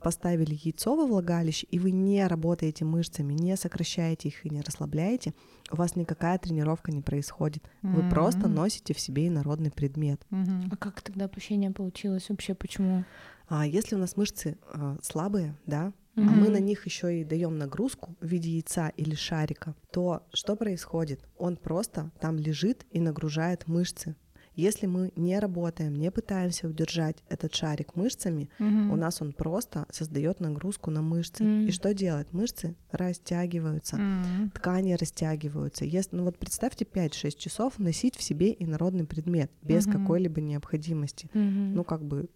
[0.00, 5.34] поставили яйцо во влагалище, и вы не работаете мышцами, не сокращаете их и не расслабляете,
[5.70, 7.62] у вас никакая тренировка не происходит.
[7.82, 10.20] Вы просто носите в себе инородный предмет.
[10.30, 10.68] Мгм.
[10.72, 12.54] А как тогда опущение получилось вообще?
[12.54, 13.04] Почему?
[13.48, 16.40] А если у нас мышцы а, слабые, да, а Мгм.
[16.40, 21.20] мы на них еще и даем нагрузку в виде яйца или шарика, то что происходит?
[21.38, 24.16] Он просто там лежит и нагружает мышцы.
[24.56, 28.90] Если мы не работаем, не пытаемся удержать этот шарик мышцами, Мгм.
[28.90, 31.44] у нас он просто создает нагрузку на мышцы.
[31.44, 31.66] М.
[31.66, 32.32] И что делает?
[32.32, 33.96] Мышцы растягиваются.
[33.96, 34.50] М.
[34.54, 35.84] Ткани растягиваются.
[35.84, 40.00] Если, ну вот представьте 5-6 часов носить в себе инородный предмет без Мгм.
[40.00, 41.28] какой-либо необходимости.
[41.34, 41.74] Мгм.
[41.74, 42.28] Ну, как бы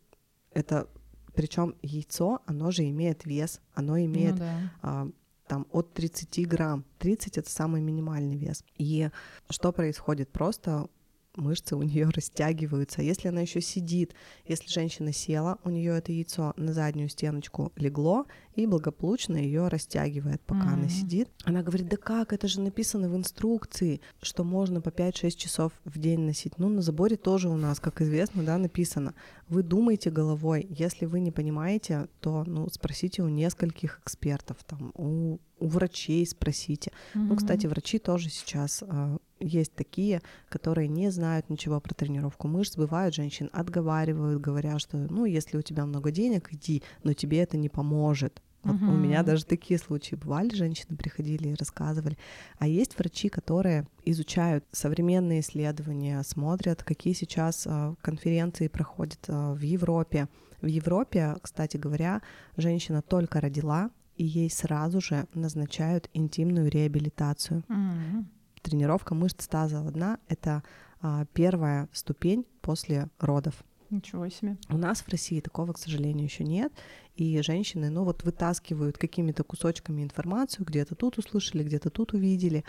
[0.53, 0.89] это
[1.35, 4.59] причем яйцо, оно же имеет вес, оно имеет Ну да.
[4.83, 5.09] а,
[5.47, 6.85] там от 30 грамм.
[6.99, 8.63] 30 это самый минимальный вес.
[8.77, 9.09] И
[9.49, 10.31] что происходит?
[10.31, 10.89] Просто
[11.37, 13.03] мышцы у нее растягиваются.
[13.03, 14.15] Если она еще сидит,
[14.47, 20.41] если женщина села, у нее это яйцо на заднюю стеночку легло и благополучно ее растягивает,
[20.43, 20.91] пока она Мгм.
[20.91, 21.29] сидит.
[21.45, 25.99] Она говорит, да как, это же написано в инструкции, что можно по 5-6 часов в
[25.99, 26.59] день носить.
[26.59, 29.15] Ну, на заборе тоже у нас, как известно, да, написано.
[29.49, 35.39] Вы думаете головой, если вы не понимаете, то, ну, спросите у нескольких экспертов, там, у,
[35.59, 36.93] у врачей спросите.
[37.15, 42.77] Ну, кстати, врачи тоже сейчас а, есть такие, которые не знают ничего про тренировку мышц.
[42.77, 47.57] Бывают женщин отговаривают, говоря, что, ну, если у тебя много денег, иди, но тебе это
[47.57, 48.43] не поможет.
[48.63, 52.19] Вот у меня даже такие случаи бывали, женщины приходили и рассказывали.
[52.59, 59.63] А есть врачи, которые изучают современные исследования, смотрят, какие сейчас а, конференции проходят а, в
[59.63, 60.29] Европе.
[60.61, 62.21] В Европе, кстати говоря,
[62.59, 67.65] женщина только родила, и ей сразу же назначают интимную реабилитацию.
[67.69, 68.29] М.
[68.63, 70.63] Тренировка мышц тазового дна— это
[71.01, 73.65] а, первая ступень после родов.
[73.91, 74.57] Ничего себе.
[74.69, 76.73] У нас в России такого, к сожалению, еще нет.
[77.17, 82.65] И женщины, ну вот вытаскивают какими-то кусочками информацию, где-то тут услышали, где-то тут увидели.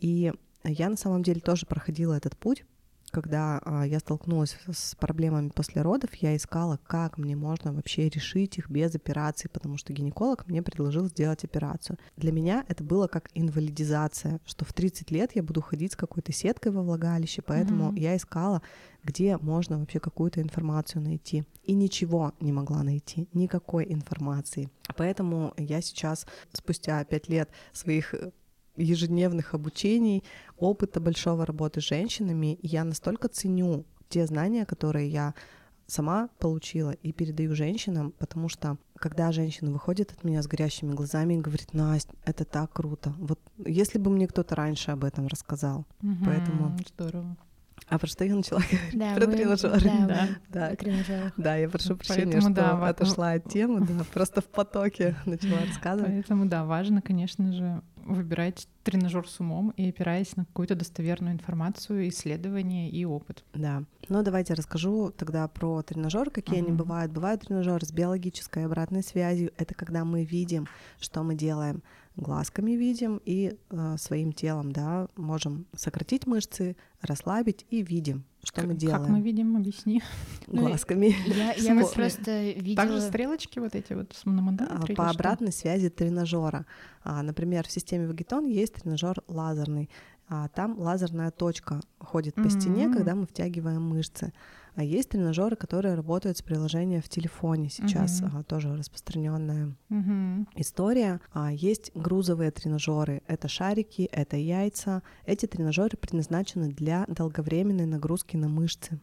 [0.00, 0.32] И
[0.64, 2.64] я на самом деле тоже проходила этот путь.
[3.14, 8.58] Когда а, я столкнулась с проблемами после родов, я искала, как мне можно вообще решить
[8.58, 11.96] их без операции, потому что гинеколог мне предложил сделать операцию.
[12.16, 16.32] Для меня это было как инвалидизация, что в 30 лет я буду ходить с какой-то
[16.32, 17.94] сеткой во влагалище, поэтому Мгм.
[17.94, 18.62] я искала,
[19.04, 21.44] где можно вообще какую-то информацию найти.
[21.62, 24.70] И ничего не могла найти, никакой информации.
[24.96, 28.32] Поэтому я сейчас, спустя пять лет своих э,
[28.76, 30.24] ежедневных обучений,
[30.58, 35.34] опыта большого работы с женщинами, я настолько ценю те знания, которые я
[35.86, 41.34] сама получила и передаю женщинам, потому что когда женщина выходит от меня с горящими глазами
[41.34, 43.14] и говорит, Настя, это так круто.
[43.18, 45.84] Вот если бы мне кто-то раньше об этом рассказал.
[46.00, 46.24] Мгм.
[46.24, 47.36] Поэтому- Здорово.
[47.94, 48.98] А про что я начала говорить?
[48.98, 49.80] Да, про мы- тренажеры.
[49.80, 50.70] Да, Да.
[50.72, 51.32] Да.
[51.36, 55.60] Да, я прошу прощения, Поэтому, что да, отошла от темы, да, просто в потоке начала
[55.64, 56.10] рассказывать.
[56.10, 62.08] Поэтому, да, важно, конечно же, выбирать тренажер с умом и опираясь на какую-то достоверную информацию,
[62.08, 63.44] исследования и опыт.
[63.54, 63.84] Да.
[64.08, 66.76] Ну, давайте расскажу тогда про тренажеры, какие они Мгм.
[66.78, 67.12] бывают.
[67.12, 69.52] Бывают тренажеры с биологической обратной связью.
[69.56, 70.66] Это когда мы видим,
[71.00, 71.82] что мы делаем
[72.16, 78.66] глазками видим и э, своим телом, да, можем сократить мышцы, расслабить и видим, что К-
[78.66, 80.02] мы делаем Как мы видим, объясни.
[80.46, 81.14] Ну, глазками.
[81.58, 82.76] Я, вот просто видела...
[82.86, 86.66] Также стрелочки вот эти вот с- на мандале по обратной связи тренажера.
[87.02, 89.90] А, Например, в системе Вагетон есть тренажер лазерный.
[90.28, 94.32] А, Там лазерная точка ходит по стене, когда мы втягиваем мышцы.
[94.76, 98.36] А есть тренажеры, которые работают с приложением в телефоне сейчас, Мгм.
[98.38, 100.48] а, тоже распространенная Мгм.
[100.56, 101.20] история.
[101.32, 105.02] А, Есть грузовые тренажеры, это шарики, это яйца.
[105.26, 108.98] Эти тренажеры предназначены для долговременной нагрузки на мышцы.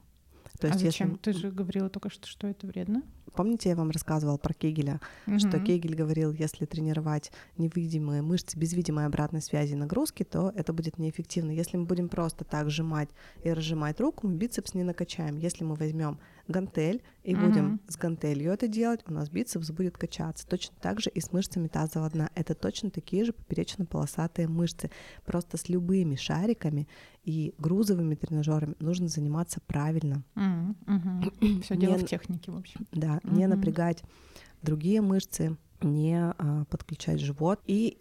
[0.62, 1.08] То А есть, зачем?
[1.10, 3.02] если Ты же говорила только что, что это вредно.
[3.36, 5.02] помните, я вам рассказывала про Кегеля,
[5.40, 5.66] что Мгм.
[5.66, 11.00] Кегель говорил, если тренировать невидимые мышцы без видимой обратной связи и нагрузки, то это будет
[11.00, 11.50] неэффективно.
[11.50, 13.10] Если мы будем просто так сжимать
[13.44, 15.38] и разжимать руку, мы бицепс не накачаем.
[15.40, 16.20] Если мы возьмем
[16.52, 17.48] гантель и Мгм.
[17.48, 20.46] будем с гантелью это делать, у нас бицепс будет качаться.
[20.48, 22.30] Точно так же и с мышцами тазового дна.
[22.36, 24.92] Это точно такие же поперечно-полосатые мышцы.
[25.26, 26.88] Просто с любыми шариками
[27.24, 30.24] и грузовыми тренажерами нужно заниматься правильно.
[31.64, 32.88] Все дело Не- в технике, в общем.
[32.92, 33.58] Да, не Мгм.
[33.58, 34.04] напрягать
[34.62, 37.60] другие мышцы, не а, подключать живот.
[37.66, 37.98] И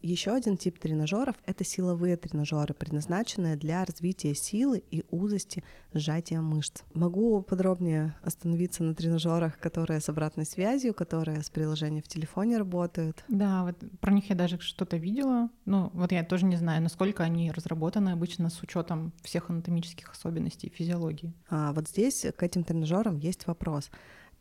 [0.00, 6.82] еще один тип тренажеров это силовые тренажеры, предназначенные для развития силы и узости сжатия мышц.
[6.94, 13.24] Могу подробнее остановиться на тренажерах, которые с обратной связью, которые с приложения в телефоне работают.
[13.26, 15.50] Да, вот про них я даже что-то видела.
[15.64, 20.72] Ну, вот я тоже не знаю, насколько они разработаны обычно с учетом всех анатомических особенностей
[20.72, 21.34] физиологии.
[21.48, 23.90] А вот здесь к этим тренажерам есть вопрос.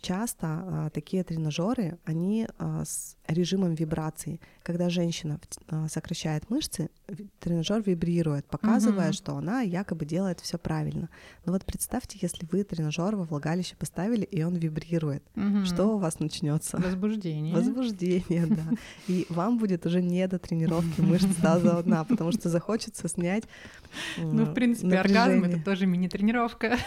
[0.01, 4.39] Часто а, такие тренажеры, они а, с режимом вибрации.
[4.63, 6.89] Когда женщина в- а, сокращает мышцы,
[7.41, 9.13] тренажер вибрирует, показывая, Мгм.
[9.13, 11.09] что она якобы делает все правильно.
[11.45, 15.21] Но вот представьте, если вы тренажер во влагалище поставили, и он вибрирует.
[15.35, 15.65] Мгм.
[15.65, 16.77] Что у вас начнется?
[16.77, 17.53] Возбуждение.
[17.53, 18.63] Возбуждение, да.
[19.09, 23.43] И вам будет уже не до тренировки мышц тазового дна, потому что захочется снять
[24.17, 26.77] Ну, в м, принципе, оргазм это тоже мини-тренировка.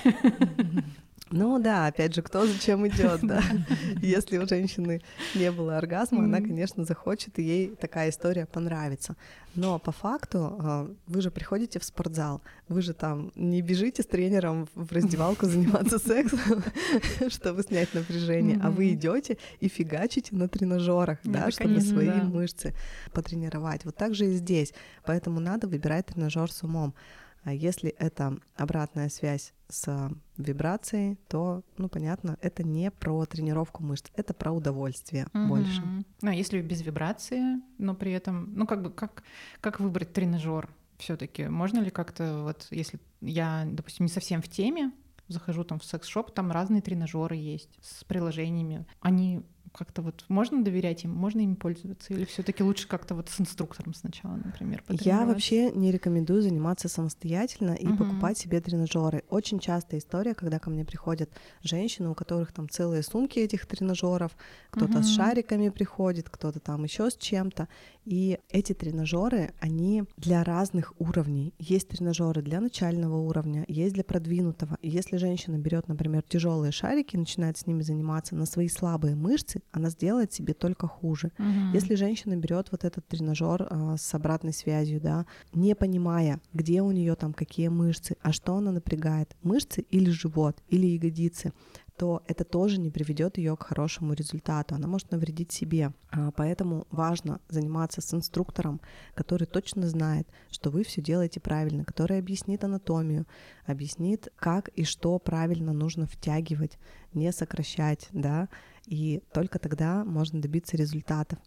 [1.33, 3.43] Ну да, опять же, кто зачем идет, да.
[4.03, 5.01] Если у женщины
[5.35, 9.17] не было оргазма, она, конечно, захочет, и ей такая история понравится.
[9.55, 14.07] Но по факту а, вы же приходите в спортзал, вы же там не бежите с
[14.07, 16.63] тренером в раздевалку заниматься сексом,
[17.29, 22.75] чтобы снять напряжение, а вы идете и фигачите на тренажерах, Ну, да, чтобы свои мышцы
[23.13, 23.85] потренировать.
[23.85, 24.73] Вот так же и здесь.
[25.05, 26.95] Поэтому надо выбирать тренажер с умом.
[27.43, 34.11] А если это обратная связь с вибрацией, то, ну, понятно, это не про тренировку мышц,
[34.15, 35.83] это про удовольствие больше.
[35.83, 36.07] Мгм.
[36.23, 39.23] Ну, а если без вибрации, но при этом, ну, как бы, как,
[39.61, 44.49] как выбрать тренажер все таки Можно ли как-то, вот, если я, допустим, не совсем в
[44.49, 44.93] теме,
[45.27, 48.87] захожу там в секс-шоп, там разные тренажеры есть с приложениями.
[49.01, 49.43] Они
[49.73, 53.95] как-то вот можно доверять им, можно ими пользоваться, или все-таки лучше как-то вот с инструктором
[53.95, 57.97] сначала, например, Я вообще не рекомендую заниматься самостоятельно и Мгм.
[57.97, 59.25] покупать себе тренажеры.
[59.29, 61.31] Очень частая история, когда ко мне приходят
[61.63, 64.33] женщины, у которых там целые сумки этих тренажеров,
[64.71, 65.17] кто-то с Мгм.
[65.17, 67.69] шариками приходит, кто-то там еще с чем-то.
[68.05, 71.55] И эти тренажеры, они для разных уровней.
[71.59, 74.77] Есть тренажеры для начального уровня, есть для продвинутого.
[74.83, 79.62] Если женщина берет, например, тяжелые шарики и начинает с ними заниматься на свои слабые мышцы,
[79.71, 81.33] она сделает себе только хуже.
[81.39, 81.73] Мгм.
[81.73, 86.91] Если женщина берет вот этот тренажер а, с обратной связью, да, не понимая, где у
[86.91, 91.53] нее там какие мышцы, а что она напрягает, мышцы или живот, или ягодицы,
[91.97, 94.75] то это тоже не приведет ее к хорошему результату.
[94.75, 95.93] Она может навредить себе.
[96.11, 98.81] А, Поэтому важно заниматься с инструктором,
[99.15, 103.27] который точно знает, что вы все делаете правильно, который объяснит анатомию,
[103.67, 106.79] объяснит, как и что правильно нужно втягивать,
[107.15, 108.49] не сокращать, да,
[108.87, 111.39] и только тогда можно добиться результатов.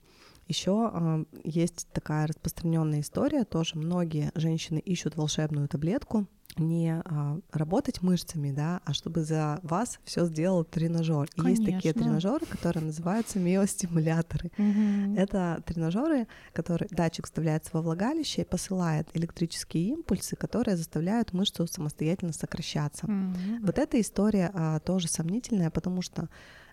[0.48, 8.52] Еще есть такая распространенная история, тоже многие женщины ищут волшебную таблетку, не а, работать мышцами,
[8.52, 11.28] да, а чтобы за вас все сделал тренажер.
[11.36, 14.52] И есть такие тренажеры, которые называются миостимуляторы.
[14.58, 15.16] Мгм.
[15.16, 22.32] Это тренажеры, которые датчик вставляется во влагалище и посылает электрические импульсы, которые заставляют мышцу самостоятельно
[22.32, 23.08] сокращаться.
[23.08, 23.66] Мгм.
[23.66, 26.30] Вот эта история а, тоже сомнительная, потому что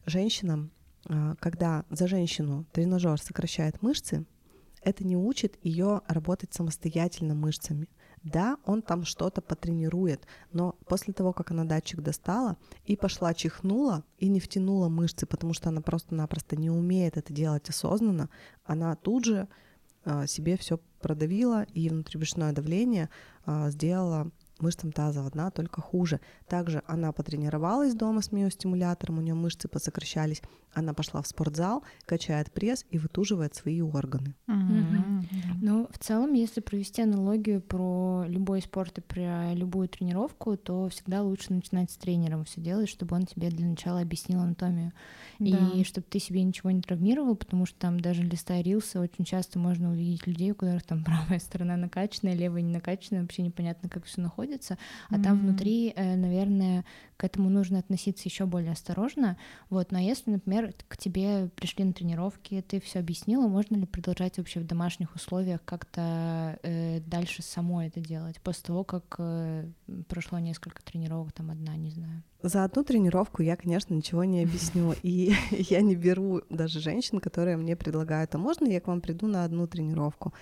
[0.06, 0.70] женщинам,
[1.08, 4.26] а, когда за женщину тренажер сокращает мышцы,
[4.82, 7.88] это не учит ее работать самостоятельно мышцами.
[8.22, 14.04] Да, он там что-то потренирует, но после того, как она датчик достала и пошла чихнула
[14.18, 18.28] и не втянула мышцы, потому что она просто-напросто не умеет это делать осознанно,
[18.64, 19.48] она тут же
[20.04, 23.08] а, себе все продавила и внутрибрюшное давление
[23.44, 24.30] а, сделала
[24.62, 26.20] мышцам тазового дна только хуже.
[26.46, 32.52] Также она потренировалась дома с миостимулятором, у нее мышцы посокращались, она пошла в спортзал, качает
[32.52, 34.34] пресс и вытуживает свои органы.
[34.68, 35.28] Мгм.
[35.60, 41.22] Ну, в целом, если провести аналогию про любой спорт и про любую тренировку, то всегда
[41.22, 44.92] лучше начинать с тренером все делать, чтобы он тебе для начала объяснил анатомию.
[45.44, 45.84] И Да.
[45.84, 49.90] чтобы ты себе ничего не травмировал, потому что там даже листая рилсы очень часто можно
[49.90, 54.20] увидеть людей, у которых там правая сторона накачанная, левая не накачанная, вообще непонятно, как все
[54.20, 54.78] находится.
[55.10, 55.40] А там Мгм.
[55.40, 56.84] внутри, э, наверное,
[57.16, 59.36] к этому нужно относиться еще более осторожно.
[59.70, 64.38] Вот, но если, например, к тебе пришли на тренировки, ты все объяснила, можно ли продолжать
[64.38, 69.68] вообще в домашних условиях как-то э, дальше самой это делать, после того, как э,
[70.08, 72.22] прошло несколько тренировок, там одна, не знаю.
[72.42, 74.94] За одну тренировку я, конечно, ничего не объясню.
[75.02, 79.26] И я не беру даже женщин, которые мне предлагают, а можно я к вам приду
[79.26, 80.32] на одну тренировку?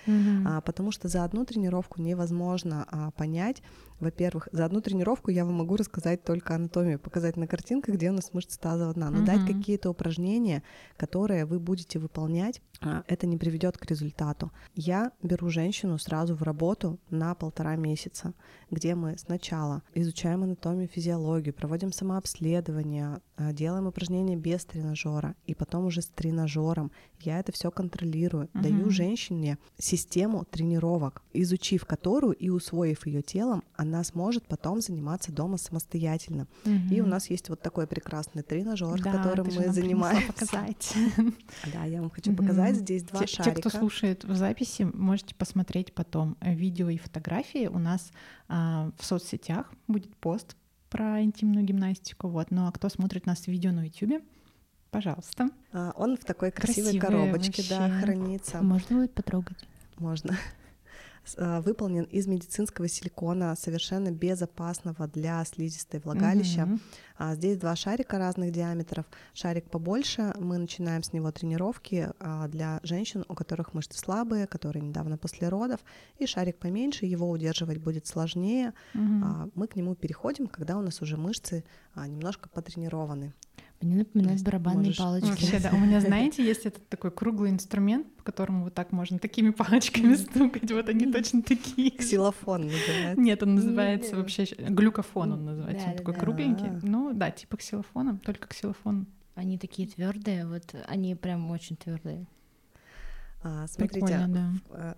[0.45, 3.61] А, потому что за одну тренировку невозможно а, понять
[4.01, 8.13] во-первых, за одну тренировку я вам могу рассказать только анатомию, показать на картинках, где у
[8.13, 9.25] нас мышцы тазового дна, но Мгм.
[9.25, 10.63] дать какие-то упражнения,
[10.97, 14.51] которые вы будете выполнять, а, это не приведет к результату.
[14.73, 18.33] Я беру женщину сразу в работу на полтора месяца,
[18.71, 25.85] где мы сначала изучаем анатомию, физиологию, проводим самообследование, а, делаем упражнения без тренажера, и потом
[25.85, 26.91] уже с тренажером.
[27.19, 28.91] Я это все контролирую, даю Мгм.
[28.91, 36.47] женщине систему тренировок, изучив которую и усвоив ее телом, она сможет потом заниматься дома самостоятельно.
[36.89, 40.27] И у нас есть вот такой прекрасный тренажер, Да, которым мы занимаемся.
[40.33, 40.93] показать.
[41.73, 42.75] Да, я вам хочу показать.
[42.77, 43.61] Здесь два те, те, шарика.
[43.61, 47.67] кто слушает в записи, можете посмотреть потом э, видео и фотографии.
[47.67, 48.11] У нас
[48.47, 50.55] а, в соцсетях будет пост
[50.91, 52.27] про интимную гимнастику.
[52.27, 52.51] Вот.
[52.51, 54.21] Ну а кто смотрит нас видео на YouTube,
[54.91, 55.49] пожалуйста.
[55.71, 58.01] А, Он в такой красивой Красивые коробочке, да, вообще.
[58.05, 58.61] хранится.
[58.61, 59.65] Можно будет потрогать?
[59.97, 60.37] Можно.
[61.37, 66.65] А, Выполнен из медицинского силикона, совершенно безопасного для слизистой влагалища.
[66.65, 66.81] Мгм.
[67.17, 69.05] А Здесь два шарика разных диаметров.
[69.33, 74.83] Шарик побольше, мы начинаем с него тренировки а, для женщин, у которых мышцы слабые, которые
[74.83, 75.79] недавно после родов.
[76.17, 78.73] И шарик поменьше, его удерживать будет сложнее.
[79.23, 83.33] А, Мы к нему переходим, когда у нас уже мышцы а, немножко потренированы.
[83.81, 85.27] Мне напоминает есть барабанные можешь- палочки.
[85.27, 85.71] Вообще, да.
[85.71, 90.15] У меня, знаете, есть этот такой круглый инструмент, по которому вот так можно такими палочками
[90.15, 90.71] стукать.
[90.71, 91.91] Вот они точно такие.
[91.91, 93.21] Ксилофон называется.
[93.21, 95.87] Нет, он называется вообще глюкофон, он называется.
[95.89, 96.69] Он такой кругленький.
[96.83, 99.07] Ну да, типа ксилофона, только ксилофон.
[99.35, 102.27] Они такие твердые, вот они прям очень твердые.
[103.43, 104.19] А, Смотрите.
[104.69, 104.93] Э,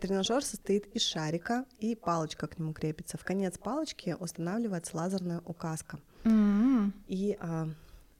[0.00, 3.18] Тренажер состоит из шарика и палочка к нему крепится.
[3.18, 5.98] В конец палочки устанавливается лазерная указка.
[6.24, 6.94] М.
[7.06, 7.68] И а,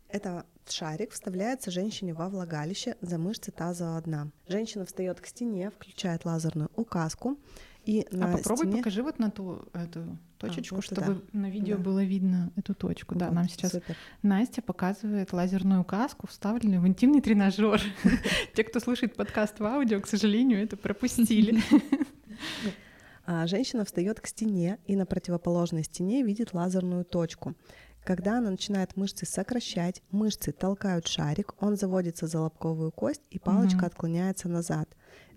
[0.09, 4.29] это шарик вставляется женщине во влагалище за мышцы тазового дна.
[4.49, 7.39] Женщина встает к стене, включает лазерную указку.
[7.85, 8.79] И на А попробуй стене...
[8.79, 11.21] покажи вот на ту эту точечку, вот чтобы туда.
[11.33, 11.83] на видео Да.
[11.85, 13.15] было видно эту точку.
[13.15, 13.97] Да, Вот, нам сейчас супер.
[14.23, 17.81] Настя показывает лазерную указку, вставленную в интимный тренажер.
[18.55, 21.61] Те, кто слушает подкаст в аудио, к сожалению, это пропустили.
[23.29, 27.57] А женщина встает к стене и на противоположной стене видит лазерную точку.
[28.07, 33.79] Когда она начинает мышцы сокращать, мышцы толкают шарик, он заводится за лобковую кость, и палочка
[33.79, 33.87] Мгм.
[33.87, 34.89] отклоняется назад.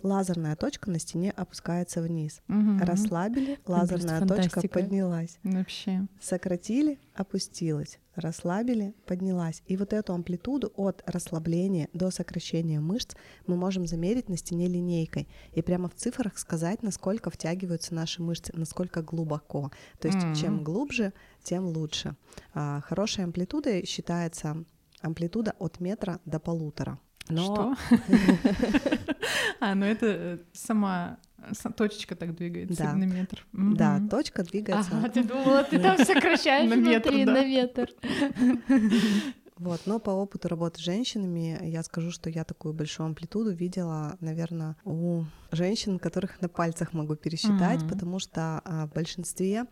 [0.04, 2.40] Лазерная точка на стене опускается вниз.
[2.46, 2.78] Мгм.
[2.80, 5.40] Расслабили, лазерная точка поднялась.
[5.42, 6.06] Вообще.
[6.20, 7.98] Сократили, опустилась.
[8.20, 9.62] Расслабили, поднялась.
[9.66, 13.14] И вот эту амплитуду от расслабления до сокращения мышц
[13.46, 15.28] мы можем замерить на стене линейкой.
[15.52, 19.70] И прямо в цифрах сказать, насколько втягиваются наши мышцы, насколько глубоко.
[19.98, 20.34] То есть Мгм.
[20.34, 22.16] чем глубже, тем лучше.
[22.54, 24.64] А, Хорошей амплитудой считается
[25.00, 26.98] амплитуда от метра до полутора.
[27.30, 27.74] Но Что?
[29.60, 31.18] А, ну это э, сама
[31.52, 32.92] с- точечка так двигается Да.
[32.94, 33.46] на метр.
[33.52, 34.90] Да, точка двигается.
[34.96, 37.32] Ага, ты думала, ты там сокращаешь На метр, внутри да.
[37.32, 37.88] на метр.
[39.58, 44.16] Вот, но по опыту работы с женщинами я скажу, что я такую большую амплитуду видела,
[44.20, 47.88] наверное, у женщин, которых на пальцах могу пересчитать, Мгм.
[47.90, 49.66] потому что а, в большинстве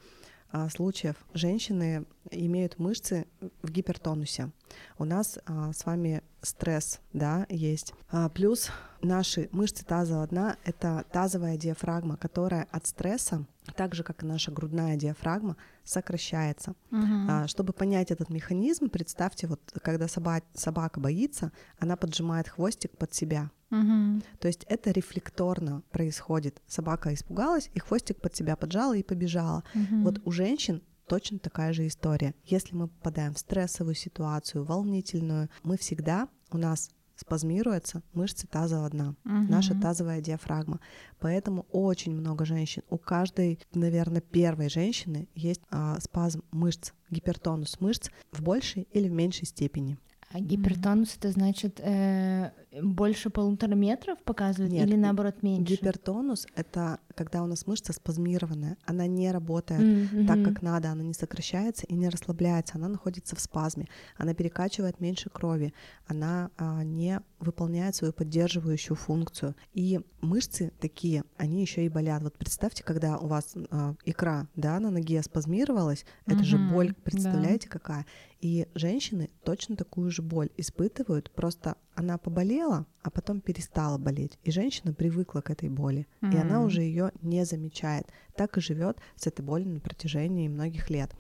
[0.53, 3.27] а, случаев женщины имеют мышцы
[3.63, 4.51] в гипертонусе.
[4.99, 7.95] У нас а, с вами стресс, да, есть.
[8.11, 8.71] А, плюс
[9.03, 13.45] наши мышцы тазового дна— это тазовая диафрагма, которая от стресса,
[13.77, 16.75] так же, как и наша грудная диафрагма, сокращается.
[16.91, 17.27] Мгм.
[17.31, 23.15] А, Чтобы понять этот механизм, представьте, вот когда соба- собака боится, она поджимает хвостик под
[23.15, 23.51] себя.
[23.71, 24.23] Мгм.
[24.39, 26.63] То есть это рефлекторно происходит.
[26.67, 29.63] Собака испугалась, и хвостик под себя поджала и побежала.
[29.75, 30.05] Мгм.
[30.05, 32.35] Вот у женщин точно такая же история.
[32.45, 39.17] Если мы попадаем в стрессовую ситуацию, волнительную, мы всегда, у нас спазмируются мышцы тазового дна,
[39.25, 39.83] наша Мгм.
[39.83, 40.79] тазовая диафрагма.
[41.19, 48.11] Поэтому очень много женщин, у каждой, наверное, первой женщины есть а, спазм мышц, гипертонус мышц
[48.31, 49.99] в большей или в меньшей степени.
[50.31, 55.73] А гипертонус это значит э, больше полутора метров показывает Нет, или наоборот меньше?
[55.75, 61.03] Гипертонус— это когда у нас мышца спазмированная, она не работает М, так, как надо, она
[61.03, 65.75] не сокращается и не расслабляется, она находится в спазме, она перекачивает меньше крови,
[66.07, 69.57] она а, не выполняет свою поддерживающую функцию.
[69.75, 72.23] И мышцы такие, они еще и болят.
[72.23, 76.95] Вот представьте, когда у вас а, икра да, на ноге спазмировалась, это же боль, да.
[77.03, 78.07] представляете, какая?
[78.41, 84.39] И женщины точно такую же боль испытывают, просто она поболела, а потом перестала болеть.
[84.45, 88.07] И женщина привыкла к этой боли, и она уже ее не замечает.
[88.37, 91.11] Так и живет с этой болью на протяжении многих лет.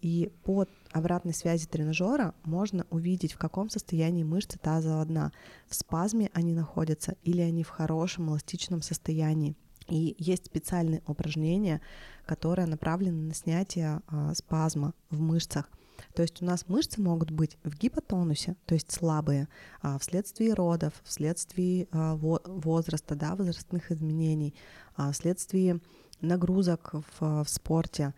[0.00, 5.32] И по обратной связи тренажера можно увидеть, в каком состоянии мышцы тазового дна.
[5.68, 9.54] В спазме они находятся или они в хорошем эластичном состоянии.
[9.86, 11.80] И есть специальные упражнения,
[12.26, 15.70] которые направлены на снятие а, спазма в мышцах.
[16.18, 19.46] То есть у нас мышцы могут быть в гипотонусе, то есть слабые,
[19.80, 24.52] а, вследствие родов, вследствие а, возраста, да, возрастных изменений,
[24.96, 25.78] а, вследствие
[26.20, 28.14] нагрузок в, в спорте,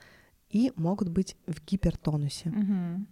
[0.49, 2.49] и могут быть в гипертонусе.
[2.49, 3.07] Угу.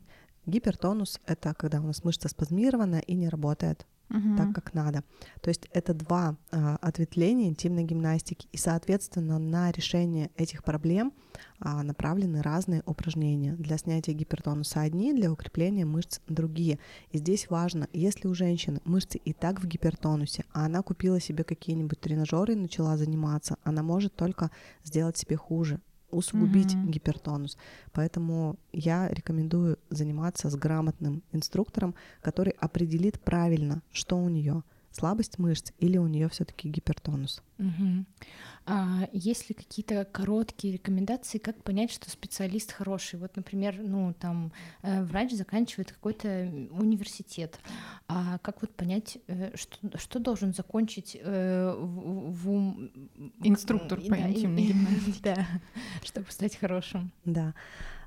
[0.47, 4.37] Гипертонус— это когда у нас мышца спазмирована и не работает угу.
[4.37, 5.03] так, как надо.
[5.41, 11.13] То есть это два а, ответвления интимной гимнастики, и, соответственно, на решение этих проблем
[11.61, 16.79] а, направлены разные упражнения для снятия гипертонуса одни, для укрепления мышц другие.
[17.11, 21.45] И здесь важно, если у женщины мышцы и так в гипертонусе, а она купила себе
[21.45, 24.51] какие-нибудь тренажеры и начала заниматься, она может только
[24.85, 25.81] сделать себе хуже
[26.11, 26.89] усугубить mm-hmm.
[26.91, 27.57] гипертонус.
[27.93, 35.73] Поэтому я рекомендую заниматься с грамотным инструктором, который определит правильно, что у нее слабость мышц
[35.79, 37.43] или у нее все-таки гипертонус.
[37.59, 38.05] Угу.
[38.67, 43.19] А есть ли какие-то короткие рекомендации, как понять, что специалист хороший?
[43.19, 46.29] Вот, например, ну там э, врач заканчивает какой-то
[46.71, 47.59] университет,
[48.09, 52.91] а как вот понять, э, что, что должен закончить э, в, в
[53.43, 55.47] инструктор по да, интимной гимнастике, да,
[56.05, 57.11] чтобы стать хорошим?
[57.25, 57.55] Да.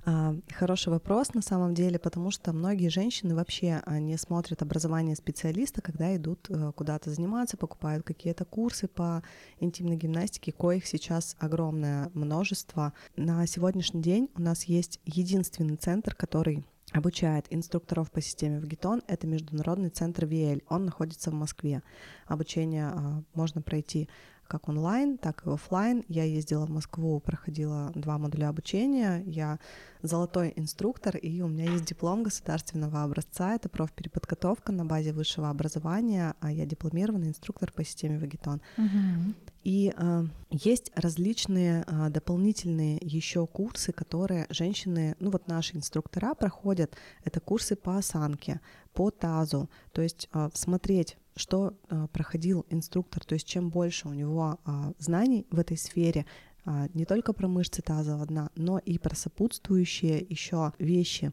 [0.04, 5.16] А, хороший вопрос на самом деле, потому что многие женщины вообще а, не смотрят образование
[5.16, 9.22] специалиста, когда идут э, куда-то заниматься, покупают какие-то курсы по
[9.60, 12.94] интимной гимнастике, коих сейчас огромное множество.
[13.16, 19.04] На сегодняшний день у нас есть единственный центр, который обучает инструкторов по системе ВГИТОН.
[19.08, 20.64] Это международный центр ВИЭЛь.
[20.68, 21.84] Он находится в Москве.
[22.26, 24.10] Обучение а, можно пройти
[24.52, 26.04] как онлайн, так и офлайн.
[26.10, 29.24] Я ездила в Москву, проходила два модуля обучения.
[29.26, 29.60] Я
[30.02, 33.56] золотой инструктор, и у меня есть диплом государственного образца.
[33.56, 38.62] Это профпереподготовка на базе высшего образования, а я дипломированный инструктор по системе Вагитон.
[38.78, 39.34] Угу.
[39.64, 46.94] И э, есть различные э, дополнительные еще курсы, которые женщины, ну вот наши инструктора проходят.
[47.24, 48.60] Это курсы по осанке,
[48.94, 49.70] по тазу.
[49.94, 54.94] То есть э, смотреть что э, проходил инструктор, то есть чем больше у него э,
[55.00, 56.26] знаний в этой сфере,
[56.66, 61.32] э, не только про мышцы тазового дна, но и про сопутствующие еще вещи,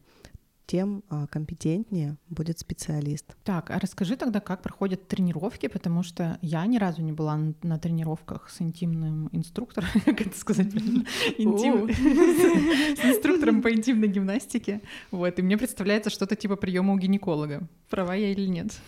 [0.69, 3.25] тем а, компетентнее будет специалист.
[3.43, 7.79] Так, а расскажи тогда, как проходят тренировки, потому что я ни разу не была на
[7.79, 10.77] тренировках с интимным инструктором, как это сказать, с
[13.05, 14.83] инструктором по интимной гимнастике.
[15.11, 17.67] Вот, и мне представляется что-то типа приема у гинеколога.
[17.89, 18.79] Права я или нет?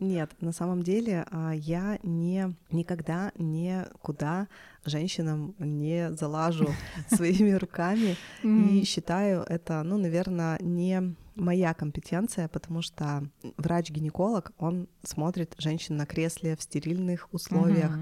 [0.00, 4.48] Нет, на самом деле а, я не никогда никуда
[4.86, 6.70] женщинам не залажу
[7.08, 8.16] своими руками.
[8.42, 13.24] И считаю это, ну, наверное, не моя компетенция, потому что
[13.56, 17.92] врач-гинеколог, он смотрит женщин на кресле в стерильных условиях.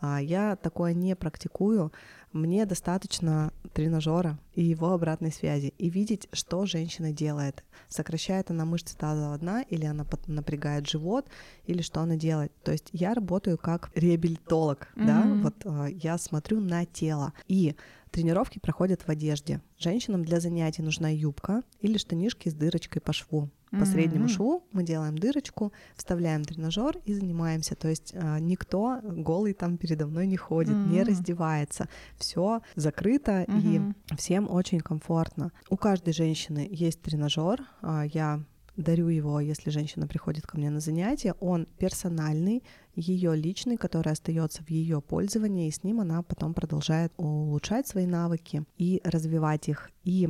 [0.00, 1.92] А я такое не практикую.
[2.32, 7.62] Мне достаточно тренажера и его обратной связи и видеть, что женщина делает.
[7.88, 11.28] Сокращает она мышцы тазового дна или она напрягает живот
[11.66, 12.52] или что она делает.
[12.64, 15.06] То есть я работаю как реабилитолог, mm-hmm.
[15.06, 17.76] да, вот а, я смотрю на тело и
[18.12, 19.62] Тренировки проходят в одежде.
[19.78, 23.48] Женщинам для занятий нужна юбка или штанишки с дырочкой по шву.
[23.70, 23.86] По mm-hmm.
[23.86, 27.74] среднему шву мы делаем дырочку, вставляем тренажер и занимаемся.
[27.74, 30.92] То есть э, никто голый там передо мной не ходит, mm-hmm.
[30.92, 31.88] не раздевается.
[32.18, 33.94] Все закрыто mm-hmm.
[34.10, 35.50] и всем очень комфортно.
[35.70, 37.62] У каждой женщины есть тренажер.
[37.80, 38.44] Э, я
[38.76, 41.34] дарю его, если женщина приходит ко мне на занятие.
[41.40, 42.62] Он персональный,
[42.94, 48.06] ее личный, который остается в ее пользовании, и с ним она потом продолжает улучшать свои
[48.06, 49.90] навыки и развивать их.
[50.04, 50.28] И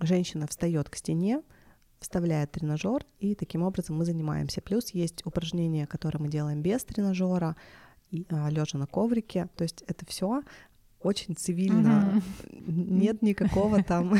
[0.00, 1.42] женщина встает к стене,
[1.98, 4.60] вставляет тренажер, и таким образом мы занимаемся.
[4.60, 7.56] Плюс есть упражнения, которые мы делаем без тренажера,
[8.30, 9.48] а, лежа на коврике.
[9.56, 10.42] То есть это все
[11.00, 12.22] очень цивильно.
[12.50, 12.72] Mm-hmm.
[12.72, 14.14] Нет никакого там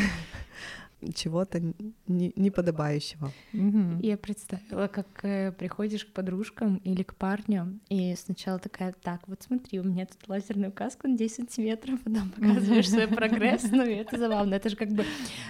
[1.14, 1.60] чего-то
[2.06, 3.32] неподобающего.
[3.52, 4.00] Угу.
[4.02, 9.42] Я представила, как э, приходишь к подружкам или к парню, и сначала такая, так, вот
[9.42, 13.94] смотри, у меня тут лазерная указка на 10 сантиметров, потом показываешь свой прогресс, ну и
[13.94, 14.54] это забавно.
[14.54, 15.04] Это же как бы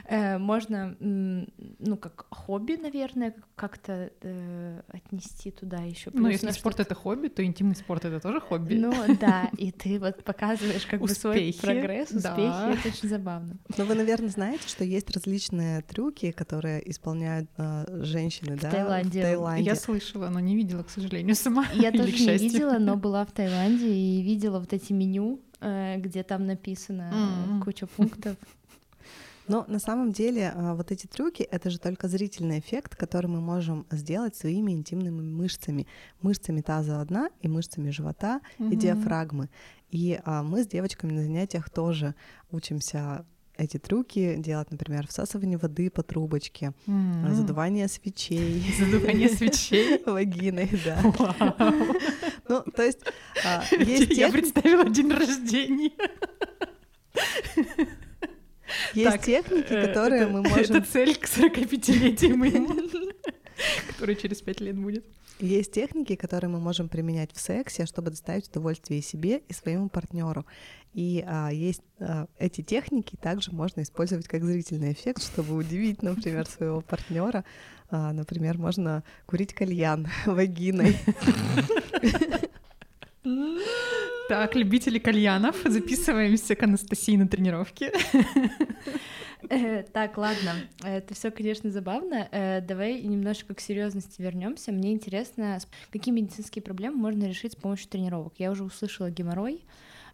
[0.09, 6.11] э, можно, ну, как хобби, наверное, как-то э, отнести туда еще.
[6.12, 8.74] Ну, если спорт— это хобби, то интимный спорт— это тоже хобби.
[8.74, 13.57] Ну, да, и ты вот показываешь как бы свой прогресс, успехи, это очень забавно.
[13.76, 18.70] Но вы, наверное, знаете, что есть различные различные трюки, которые исполняют э, женщины, в да,
[18.70, 19.20] Таиланде.
[19.20, 19.64] в Таиланде.
[19.64, 21.66] Я слышала, но не видела, к сожалению, сама.
[21.74, 26.22] Я тоже не видела, но была в Таиланде и видела вот эти меню, э, где
[26.22, 27.64] там написано mm-hmm.
[27.64, 28.36] куча пунктов.
[29.49, 33.41] Но на самом деле а, вот эти трюки— это же только зрительный эффект, который мы
[33.41, 35.88] можем сделать своими интимными мышцами.
[36.22, 38.72] Мышцами тазового дна и мышцами живота mm-hmm.
[38.72, 39.49] и диафрагмы.
[39.91, 42.14] И а, мы с девочками на занятиях тоже
[42.53, 43.24] учимся
[43.61, 47.34] эти трюки делать, например, всасывание воды по трубочке, mm-hmm.
[47.34, 48.64] задувание свечей.
[48.78, 50.02] Задувание свечей?
[50.06, 51.00] Вагиной, да.
[52.48, 52.98] Ну, то есть...
[53.44, 55.92] А, есть Я представила день рождения.
[58.94, 60.76] Есть техники, э, которые мы можем...
[60.76, 62.74] Это цель к 45-летию моему,
[63.88, 65.04] который через 5 лет будет.
[65.41, 70.45] Есть техники, которые мы можем применять в сексе, чтобы доставить удовольствие себе и своему партнеру.
[70.93, 76.47] И а, есть а, эти техники также можно использовать как зрительный эффект, чтобы удивить, например,
[76.47, 77.45] своего партнера.
[77.91, 80.97] А, например, можно курить кальян вагиной.
[84.28, 87.93] Так, любители кальянов, записываемся к Анастасии на тренировке.
[89.93, 92.28] Так, ладно, это все, конечно, забавно.
[92.30, 94.72] Э, давай немножко к серьезности вернемся.
[94.72, 95.59] Мне интересно,
[95.91, 98.34] какие медицинские проблемы можно решить с помощью тренировок.
[98.38, 99.64] Я уже услышала геморрой,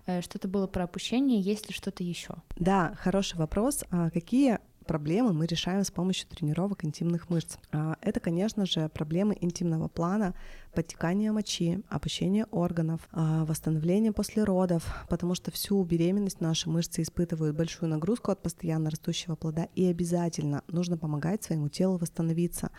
[0.06, 2.34] э, что-то было про опущение, есть ли что-то еще?
[2.56, 3.84] Да, хороший вопрос.
[3.90, 7.58] А какие проблемы мы решаем с помощью тренировок интимных мышц.
[7.72, 10.34] А, это, конечно же, проблемы интимного плана,
[10.74, 17.56] подтекание мочи, опущение органов, а, восстановление после родов, потому что всю беременность наши мышцы испытывают
[17.56, 22.70] большую нагрузку от постоянно растущего плода, и обязательно нужно помогать своему телу восстановиться.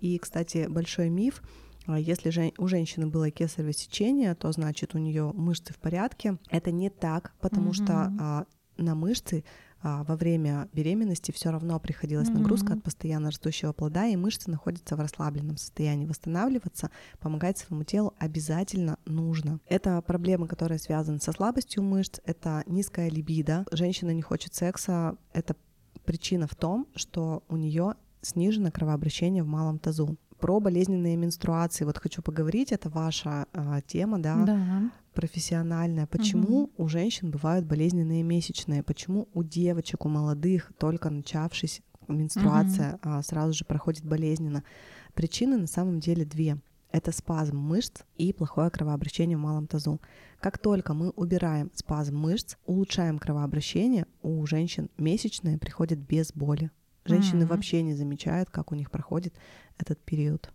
[0.00, 1.42] И, кстати, большой миф,
[1.86, 6.38] а, если у женщины было кесарево сечение, то значит у нее мышцы в порядке.
[6.48, 7.74] Это не так, потому mm-hmm.
[7.74, 8.46] что
[8.80, 9.44] на мышцы
[9.82, 15.00] во время беременности все равно приходилась нагрузка от постоянно растущего плода, и мышцы находятся в
[15.00, 16.06] расслабленном состоянии.
[16.06, 19.60] Восстанавливаться, помогать своему телу обязательно нужно.
[19.66, 23.64] Это проблемы, которые связаны со слабостью мышц, это низкая либидо.
[23.72, 25.56] Женщина не хочет секса, это
[26.04, 31.84] причина в том, что у нее снижено кровообращение в малом тазу про болезненные менструации.
[31.84, 34.90] Вот хочу поговорить, это ваша э, тема, да, да,
[35.20, 36.06] профессиональная.
[36.06, 36.72] Почему угу.
[36.78, 38.82] у женщин бывают болезненные месячные?
[38.82, 43.18] Почему у девочек, у молодых, только начавшись менструация, угу.
[43.18, 44.64] э, сразу же проходит болезненно?
[45.12, 46.56] Причины на самом деле две.
[46.90, 50.00] Это спазм мышц и плохое кровообращение в малом тазу.
[50.40, 56.70] Как только мы убираем спазм мышц, улучшаем кровообращение, у женщин месячные приходят без боли.
[57.04, 57.46] Женщины mm-hmm.
[57.46, 59.34] вообще не замечают, как у них проходит
[59.76, 60.50] этот период.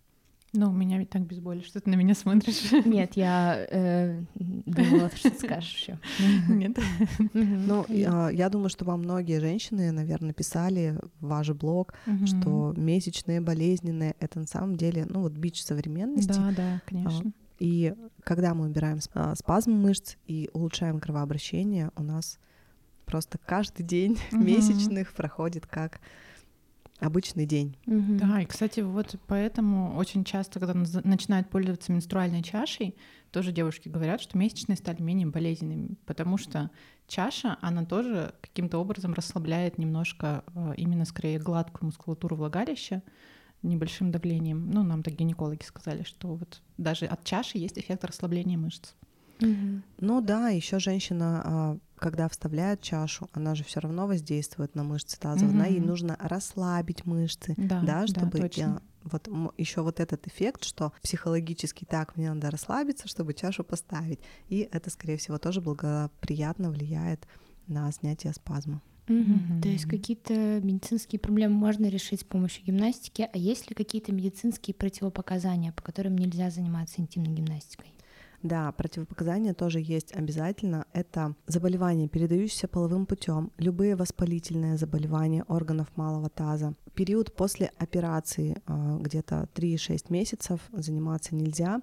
[0.52, 2.72] Ну, у меня ведь так без боли, что ты на меня смотришь.
[2.86, 5.98] Нет, я э, думала, что ты скажешь еще.
[6.48, 6.78] Нет.
[7.32, 11.94] Ну, я, я думаю, что вам многие женщины, наверное, писали в ваш блог,
[12.24, 16.28] что месячные болезненные— это на самом деле, ну, вот бич современности.
[16.28, 17.32] Да, да, конечно.
[17.58, 22.38] И когда мы убираем а, спазм мышц и улучшаем кровообращение, у нас
[23.06, 26.00] просто каждый день месячных проходит как
[27.00, 27.76] обычный день.
[27.86, 28.16] Угу.
[28.18, 30.74] Да, и, кстати, вот поэтому очень часто, когда
[31.04, 32.96] начинают пользоваться менструальной чашей,
[33.30, 36.70] тоже девушки говорят, что месячные стали менее болезненными, потому что
[37.06, 43.02] чаша, она тоже каким-то образом расслабляет немножко э, именно скорее гладкую мускулатуру влагалища
[43.62, 44.70] небольшим давлением.
[44.70, 48.94] Ну, нам так гинекологи сказали, что вот даже от чаши есть эффект расслабления мышц.
[49.40, 49.82] Угу.
[50.00, 55.18] Ну да, еще женщина, а, когда вставляет чашу, она же все равно воздействует на мышцы
[55.18, 55.70] тазового угу.
[55.70, 60.92] ей нужно расслабить мышцы, да, да чтобы да, я, вот еще вот этот эффект, что
[61.02, 67.26] психологически так мне надо расслабиться, чтобы чашу поставить, и это, скорее всего, тоже благоприятно влияет
[67.66, 68.82] на снятие спазма.
[69.08, 69.18] Угу.
[69.18, 69.62] Mm-hmm.
[69.62, 74.74] То есть какие-то медицинские проблемы можно решить с помощью гимнастики, а есть ли какие-то медицинские
[74.74, 77.92] противопоказания, по которым нельзя заниматься интимной гимнастикой?
[78.46, 80.86] Да, противопоказания тоже есть обязательно.
[80.92, 86.74] Это заболевания, передающиеся половым путем, любые воспалительные заболевания органов малого таза.
[86.94, 91.82] Период после операции, а, где-то 3-6 месяцев, заниматься нельзя.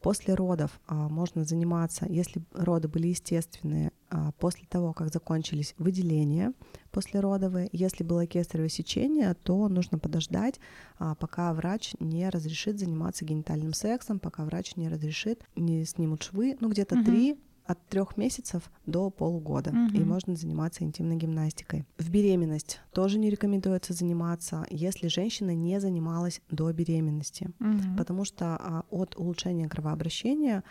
[0.00, 6.52] После родов а, можно заниматься, если роды были естественные, а, после того, как закончились выделения
[6.92, 7.68] послеродовые.
[7.72, 10.60] Если было кесарево сечение, то нужно подождать,
[10.98, 16.56] а, пока врач не разрешит заниматься генитальным сексом, пока врач не разрешит, не снимут швы,
[16.60, 19.96] ну где-то три от трех месяцев до полугода, угу.
[19.96, 21.84] и можно заниматься интимной гимнастикой.
[21.98, 27.96] В беременность тоже не рекомендуется заниматься, если женщина не занималась до беременности, угу.
[27.96, 30.62] потому что а, от улучшения кровообращения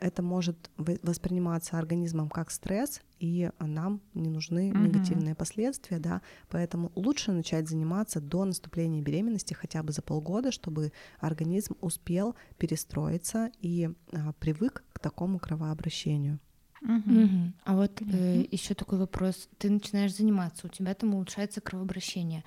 [0.00, 4.78] это может восприниматься организмом как стресс, и нам не нужны угу.
[4.78, 10.92] негативные последствия, да, поэтому лучше начать заниматься до наступления беременности хотя бы за полгода, чтобы
[11.20, 16.40] организм успел перестроиться и а, привык к такому кровообращению.
[16.82, 17.52] Угу.
[17.64, 19.48] А вот э, еще такой вопрос.
[19.58, 22.44] Ты начинаешь заниматься, у тебя там улучшается кровообращение.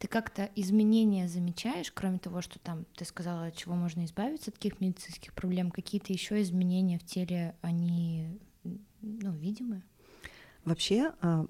[0.00, 4.54] Ты как-то изменения замечаешь, кроме того, что там ты сказала, от чего можно избавиться от
[4.54, 8.40] таких медицинских проблем, какие-то еще изменения в теле, они
[9.02, 9.82] ну, видимы?
[10.64, 11.44] Вообще, а,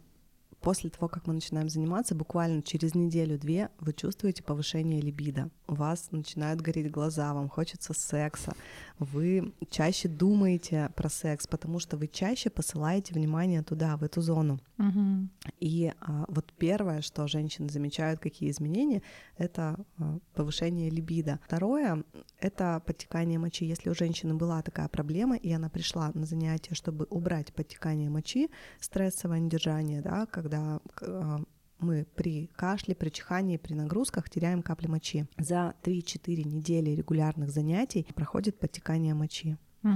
[0.61, 5.51] после того, как мы начинаем заниматься, буквально через неделю-две вы чувствуете повышение либидо.
[5.67, 8.53] У вас начинают гореть глаза, вам хочется секса,
[8.99, 14.61] вы чаще думаете про секс, потому что вы чаще посылаете внимание туда, в эту зону.
[14.79, 15.29] Угу.
[15.61, 19.03] И а, вот первое, что женщины замечают, какие изменения,
[19.37, 21.39] это а, повышение либидо.
[21.45, 22.05] Второе—
[22.41, 23.65] это подтекание мочи.
[23.65, 28.51] Если у женщины была такая проблема, и она пришла на занятие, чтобы убрать подтекание мочи,
[28.81, 31.41] стрессовое недержание, да, когда а,
[31.79, 35.27] мы при кашле, при чихании, при нагрузках теряем капли мочи.
[35.39, 39.57] За 3-4 недели регулярных занятий проходит подтекание мочи.
[39.83, 39.93] Угу.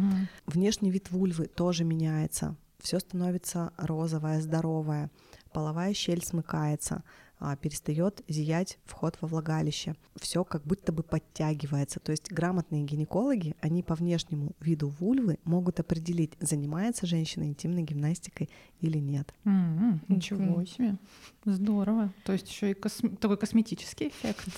[0.47, 2.57] Внешний вид вульвы тоже меняется.
[2.79, 5.11] Все становится розовое, здоровое.
[5.53, 7.03] Половая щель смыкается
[7.45, 9.95] а, перестает зиять вход во влагалище.
[10.17, 12.01] Все как будто бы подтягивается.
[12.01, 18.49] То есть грамотные гинекологи, они по внешнему виду вульвы могут определить, занимается женщина интимной гимнастикой
[18.81, 19.35] или нет.
[19.45, 19.99] Mm-hmm.
[20.09, 20.97] Ничего себе.
[21.45, 22.13] Здорово.
[22.25, 23.17] То есть еще и косм...
[23.17, 24.49] такой косметический эффект.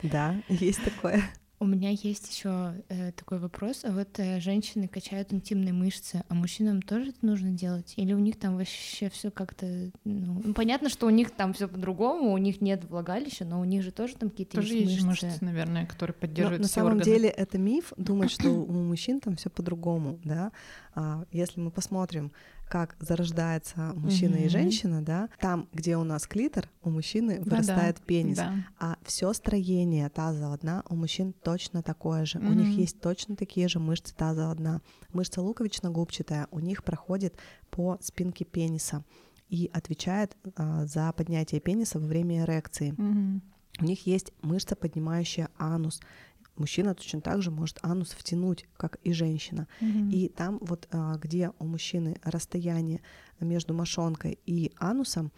[0.00, 1.24] Да, есть такое.
[1.60, 3.84] У меня есть еще э, такой вопрос.
[3.84, 7.94] А вот э, женщины качают интимные мышцы, а мужчинам тоже это нужно делать?
[7.96, 9.66] Или у них там вообще все как-то...
[10.04, 13.64] Ну, ну, понятно, что у них там все по-другому, у них нет влагалища, но у
[13.64, 15.26] них же тоже там какие-то тоже есть, есть мышцы.
[15.26, 17.16] мышцы, наверное, которые поддерживают но, все На самом органы.
[17.16, 20.52] деле это миф, думать, что у мужчин там все по-другому, да.
[20.94, 22.30] А, если мы посмотрим
[22.68, 24.46] как зарождается мужчина mm-hmm.
[24.46, 28.54] и женщина, да, там, где у нас клитор, у мужчины вырастает да, пенис, да.
[28.78, 32.38] а все строение тазового дна у мужчин точно такое же.
[32.38, 32.50] Mm-hmm.
[32.50, 34.80] У них есть точно такие же мышцы тазового дна.
[35.12, 37.36] Мышца луковично-губчатая у них проходит
[37.70, 39.04] по спинке пениса
[39.48, 42.92] и отвечает а, за поднятие пениса во время эрекции.
[42.92, 43.40] Mm-hmm.
[43.80, 46.00] У них есть мышца, поднимающая анус.
[46.58, 49.68] Мужчина точно так же может анус втянуть, как и женщина.
[49.80, 50.10] Mm-hmm.
[50.10, 53.00] И там вот, а, где у мужчины расстояние
[53.40, 55.32] между мошонкой и анусом,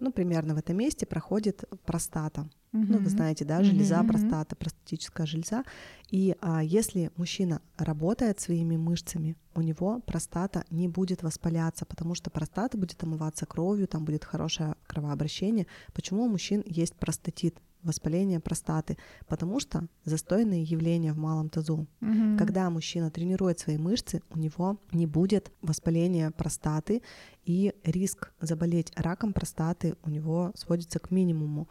[0.00, 2.48] ну, примерно в этом месте проходит простата.
[2.72, 2.86] Mm-hmm.
[2.88, 4.08] Ну, вы знаете, да, железа, mm-hmm.
[4.08, 5.62] простата, простатическая железа.
[6.10, 12.30] И а, если мужчина работает своими мышцами, у него простата не будет воспаляться, потому что
[12.30, 15.66] простата будет омываться кровью, там будет хорошее кровообращение.
[15.92, 17.58] Почему у мужчин есть простатит?
[17.82, 21.86] Воспаление простаты, потому что застойные явления в малом тазу.
[22.00, 22.38] Угу.
[22.38, 27.02] Когда мужчина тренирует свои мышцы, у него не будет воспаления простаты,
[27.44, 31.68] и риск заболеть раком простаты у него сводится к минимуму.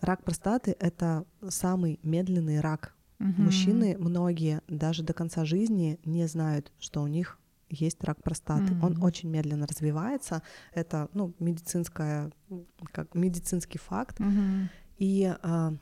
[0.00, 2.94] Рак простаты— это самый медленный рак.
[3.20, 3.42] Угу.
[3.42, 7.38] Мужчины, многие, даже до конца жизни не знают, что у них
[7.70, 8.72] есть рак простаты.
[8.72, 8.86] Mm-hmm.
[8.86, 10.42] Он очень медленно развивается.
[10.72, 12.30] Это ну, медицинская,
[12.92, 14.20] как медицинский факт.
[14.20, 14.68] Mm-hmm.
[14.98, 15.74] И а,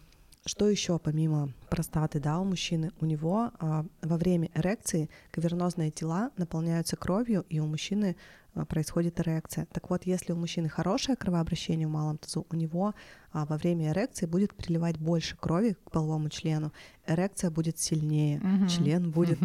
[0.44, 2.92] что еще помимо простаты, да, у мужчины?
[3.00, 8.16] У него а, во время эрекции кавернозные тела наполняются кровью, и у мужчины
[8.54, 9.66] а, происходит эрекция.
[9.72, 12.94] Так вот, если у мужчины хорошее кровообращение в малом тазу, у него
[13.32, 16.72] а, во время эрекции будет приливать больше крови к половому члену,
[17.06, 18.68] эрекция будет сильнее, Мгм.
[18.68, 19.40] член будет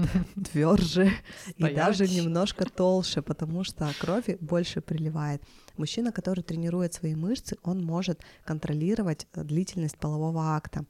[0.51, 1.09] тверже
[1.55, 5.41] и даже немножко толще, потому что крови больше приливает.
[5.77, 10.85] Мужчина, который тренирует свои мышцы, он может контролировать э, длительность полового акта.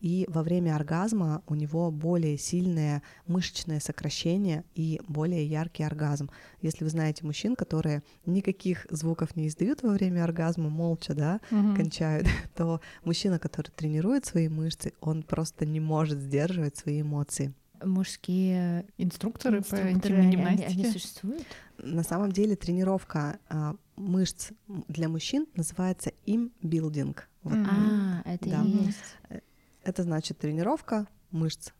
[0.00, 6.30] И во время оргазма у него более сильное мышечное сокращение и более яркий оргазм.
[6.62, 11.74] Если вы знаете мужчин, которые никаких звуков не издают во время оргазма, молча, да, Мгм.
[11.74, 17.52] кончают, то мужчина, который тренирует свои мышцы, он просто не может сдерживать свои эмоции.
[17.82, 20.82] Мужские Инструкторы, по инструкторы, интимной они- они- гимнастике.
[20.82, 21.46] Они существуют?
[21.78, 27.28] На самом деле тренировка а, мышц для мужчин называется имбилдинг.
[27.42, 27.54] Вот.
[27.56, 28.62] А, это Да.
[28.62, 29.42] и есть.
[29.84, 31.70] Это значит тренировка мышц,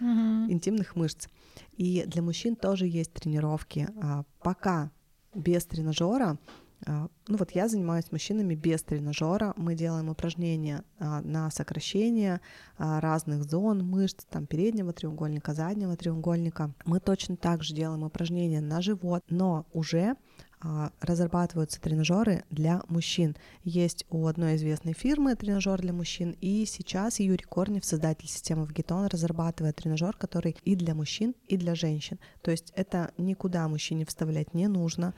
[0.00, 0.50] Мгм.
[0.50, 1.28] интимных мышц.
[1.72, 3.88] И для мужчин тоже есть тренировки.
[4.02, 4.90] А, Пока
[5.34, 6.38] без тренажера,
[6.84, 12.40] ну вот я занимаюсь мужчинами без тренажера, мы делаем упражнения а, на сокращение
[12.78, 16.72] а, разных зон мышц, там переднего треугольника, заднего треугольника.
[16.84, 20.16] Мы точно так же делаем упражнения на живот, но уже
[20.58, 23.36] а, разрабатываются тренажеры для мужчин.
[23.62, 29.06] Есть у одной известной фирмы тренажер для мужчин, и сейчас Юрий Корнев, создатель системы Вгетон,
[29.06, 32.18] разрабатывает тренажер, который и для мужчин, и для женщин.
[32.42, 35.14] То есть это никуда мужчине вставлять не нужно.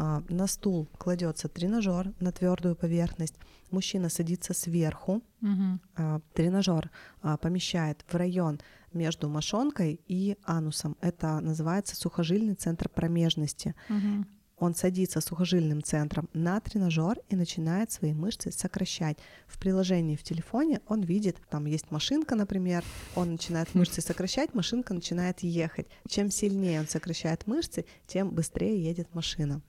[0.00, 3.34] А, на стул кладется тренажер на твердую поверхность.
[3.72, 5.22] Мужчина садится сверху.
[5.42, 6.20] Угу.
[6.34, 6.90] Тренажер
[7.40, 8.60] помещает в район
[8.92, 10.96] между мошонкой и анусом.
[11.00, 13.74] Это называется сухожильный центр промежности.
[13.90, 14.24] Угу
[14.60, 19.18] он садится сухожильным центром на тренажер и начинает свои мышцы сокращать.
[19.46, 22.84] В приложении в телефоне он видит, там есть машинка, например,
[23.14, 25.86] он начинает мышцы сокращать, машинка начинает ехать.
[26.08, 29.62] Чем сильнее он сокращает мышцы, тем быстрее едет машина.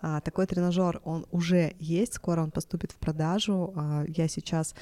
[0.00, 3.72] А, такой тренажер, он уже есть, скоро он поступит в продажу.
[3.76, 4.74] А, я сейчас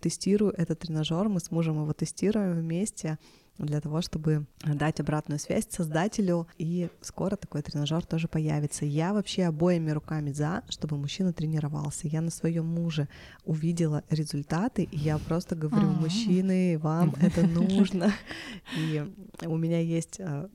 [0.00, 3.18] тестирую этот тренажер, мы с мужем его тестируем вместе
[3.58, 8.84] для того, чтобы дать обратную связь создателю, и скоро такой тренажер тоже появится.
[8.84, 12.08] Я вообще обоими руками за, чтобы мужчина тренировался.
[12.08, 13.08] Я на своем муже
[13.44, 18.12] увидела результаты, и я просто говорю, мужчины, вам это нужно.
[18.76, 19.04] И
[19.44, 20.48] у меня есть э,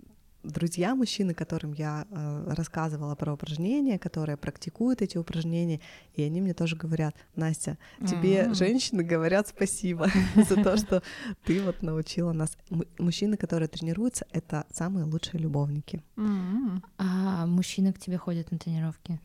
[0.43, 5.79] друзья мужчины, которым я э, рассказывала про упражнения, которые практикуют эти упражнения,
[6.15, 8.53] и они мне тоже говорят, Настя, тебе mm-hmm.
[8.53, 11.01] женщины говорят спасибо за то, что
[11.43, 12.57] ты вот научила нас.
[12.99, 16.03] Мужчины, которые тренируются, это самые лучшие любовники.
[16.97, 19.19] А мужчины к тебе ходят на тренировки?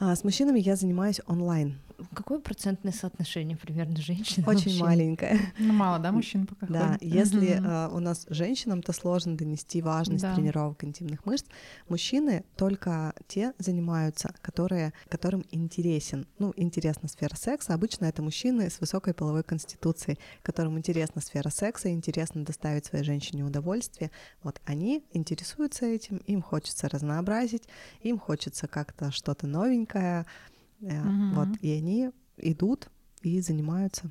[0.00, 1.78] А, с мужчинами я занимаюсь онлайн.
[2.14, 4.44] Какое процентное соотношение примерно женщин?
[4.46, 4.78] Очень мужчин?
[4.78, 5.40] маленькое.
[5.58, 7.02] Ну, мало, да, мужчин пока Да, ходит?
[7.02, 10.32] если uh, у нас женщинам-то сложно донести важность да.
[10.36, 11.44] тренировок интимных мышц,
[11.88, 17.74] мужчины только те занимаются, которые, которым интересен, ну, интересна сфера секса.
[17.74, 23.42] Обычно это мужчины с высокой половой конституцией, которым интересна сфера секса, интересно доставить своей женщине
[23.42, 24.12] удовольствие.
[24.44, 27.64] Вот они интересуются этим, им хочется разнообразить,
[28.02, 31.34] им хочется как-то что-то новенькое, Угу.
[31.34, 32.88] Вот, и они идут
[33.22, 34.10] и занимаются.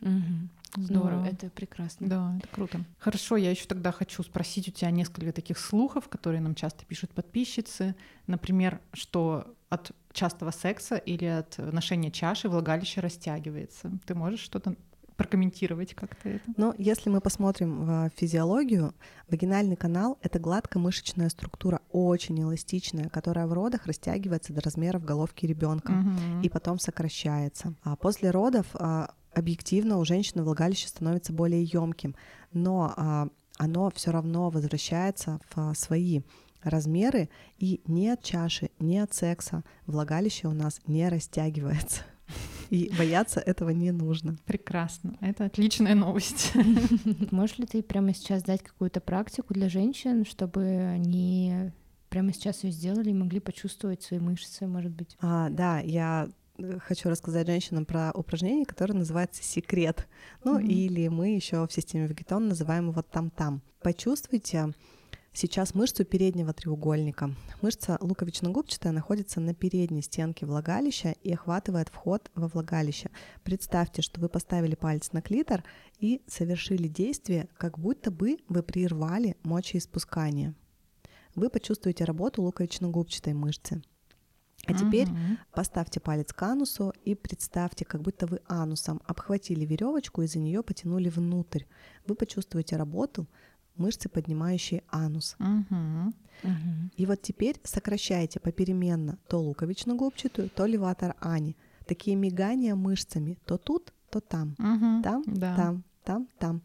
[0.00, 0.82] Угу.
[0.84, 2.08] Здорово, это прекрасно.
[2.08, 2.84] Да, это круто.
[2.98, 7.10] Хорошо, я еще тогда хочу спросить у тебя несколько таких слухов, которые нам часто пишут
[7.10, 7.94] подписчицы.
[8.26, 13.90] Например, что от частого секса или от ношения чаши влагалище растягивается.
[14.06, 14.74] Ты можешь что-то
[15.22, 16.44] прокомментировать как-то это?
[16.56, 18.94] Ну, если мы посмотрим в физиологию,
[19.28, 25.90] вагинальный канал— это гладкомышечная структура, очень эластичная, которая в родах растягивается до размеров головки ребенка
[25.92, 26.42] угу.
[26.42, 27.74] и потом сокращается.
[27.82, 32.14] А после родов а, объективно у женщины влагалище становится более емким,
[32.52, 36.22] но а, оно все равно возвращается в свои
[36.62, 42.02] размеры, и ни от чаши, ни от секса влагалище у нас не растягивается.
[42.70, 44.36] И бояться этого не нужно.
[44.46, 45.16] Прекрасно.
[45.20, 46.52] Это отличная новость.
[47.30, 51.70] Можешь ли ты прямо сейчас дать какую-то практику для женщин, чтобы они
[52.08, 55.16] прямо сейчас ее сделали и могли почувствовать свои мышцы, может быть?
[55.20, 56.28] А, да, я
[56.58, 60.08] э, хочу рассказать женщинам про упражнение, которое называется секрет.
[60.44, 60.66] Ну, mm-hmm.
[60.66, 63.62] или мы еще в системе Вегетон называем его там-там.
[63.82, 64.72] Почувствуйте
[65.34, 67.34] Сейчас мышцу переднего треугольника.
[67.62, 73.08] Мышца луковично-губчатая находится на передней стенке влагалища и охватывает вход во влагалище.
[73.42, 75.64] Представьте, что вы поставили палец на клитор
[75.98, 80.54] и совершили действие, как будто бы вы прервали мочеиспускание.
[81.34, 83.82] Вы почувствуете работу луковично-губчатой мышцы.
[84.66, 85.38] А теперь uh-huh.
[85.52, 90.62] поставьте палец к анусу и представьте, как будто вы анусом обхватили веревочку и за нее
[90.62, 91.64] потянули внутрь.
[92.06, 93.26] Вы почувствуете работу
[93.76, 95.36] мышцы, поднимающие анус.
[95.38, 96.12] Угу.
[96.44, 96.90] Угу.
[96.96, 101.56] И вот теперь сокращайте попеременно то луковично-губчатую, то леватор ани.
[101.86, 104.54] Такие мигания мышцами то тут, то там.
[104.58, 105.02] Угу.
[105.02, 105.56] Там, да.
[105.56, 106.62] там, там, там.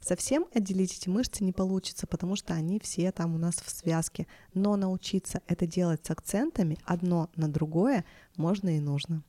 [0.00, 4.26] Совсем отделить эти мышцы не получится, потому что они все там у нас в связке.
[4.54, 8.04] Но научиться это делать с акцентами одно на другое
[8.36, 9.22] можно и нужно.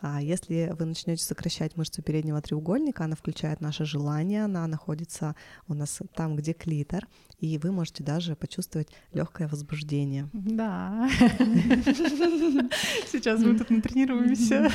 [0.00, 5.34] А если вы начнете сокращать мышцу переднего треугольника, она включает наше желание, она находится
[5.68, 7.06] у нас там, где клитор,
[7.38, 10.28] и вы можете даже почувствовать легкое возбуждение.
[10.32, 11.08] Да.
[13.10, 14.70] Сейчас мы тут натренируемся.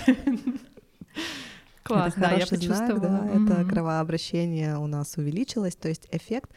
[1.84, 3.00] Класс, это да, я почувствовала.
[3.00, 3.46] Знак, да, mm-hmm.
[3.46, 6.52] Это кровообращение у нас увеличилось, то есть эффект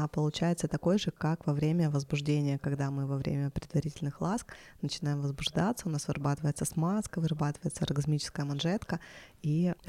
[0.00, 5.20] а получается такой же, как во время возбуждения, когда мы во время предварительных ласк начинаем
[5.20, 9.00] возбуждаться, у нас вырабатывается смазка, вырабатывается оргазмическая манжетка,
[9.42, 9.72] и...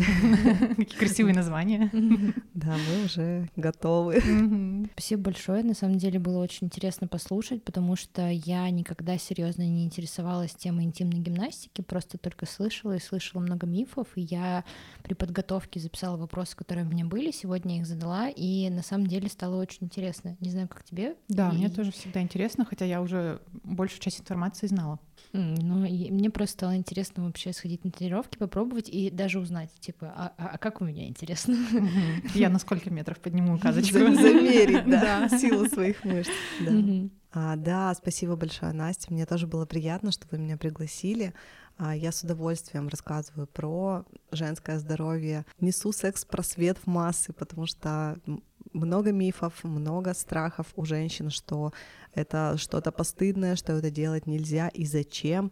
[0.77, 1.89] Какие красивые названия.
[2.53, 4.21] Да, мы уже готовы.
[4.93, 9.85] Спасибо большое, на самом деле было очень интересно послушать, потому что я никогда серьезно не
[9.85, 14.65] интересовалась темой интимной гимнастики, просто только слышала и слышала много мифов, и я
[15.03, 19.29] при подготовке записала вопросы, которые у меня были, сегодня их задала, и на самом деле
[19.29, 20.35] стало очень интересно.
[20.41, 21.15] Не знаю, как тебе.
[21.29, 24.99] Да, И- мне тоже всегда интересно, хотя я уже большую часть информации знала.
[25.33, 30.11] Ну, и мне просто стало интересно вообще сходить на тренировки, попробовать и даже узнать, типа,
[30.15, 31.55] а, а- а как у меня интересно?
[32.33, 33.97] Я на сколько метров подниму указочку?
[33.99, 36.31] Зам- Замерить, да, силу своих мышц.
[36.61, 36.71] да.
[37.31, 39.13] А, да, спасибо большое, Настя.
[39.13, 41.33] Мне тоже было приятно, что вы меня пригласили.
[41.77, 48.17] А, Я с удовольствием рассказываю про женское здоровье, несу секс-просвет в массы, потому что
[48.73, 51.71] много мифов, много страхов у женщин, что
[52.13, 55.51] это что-то постыдное, что это делать нельзя и зачем.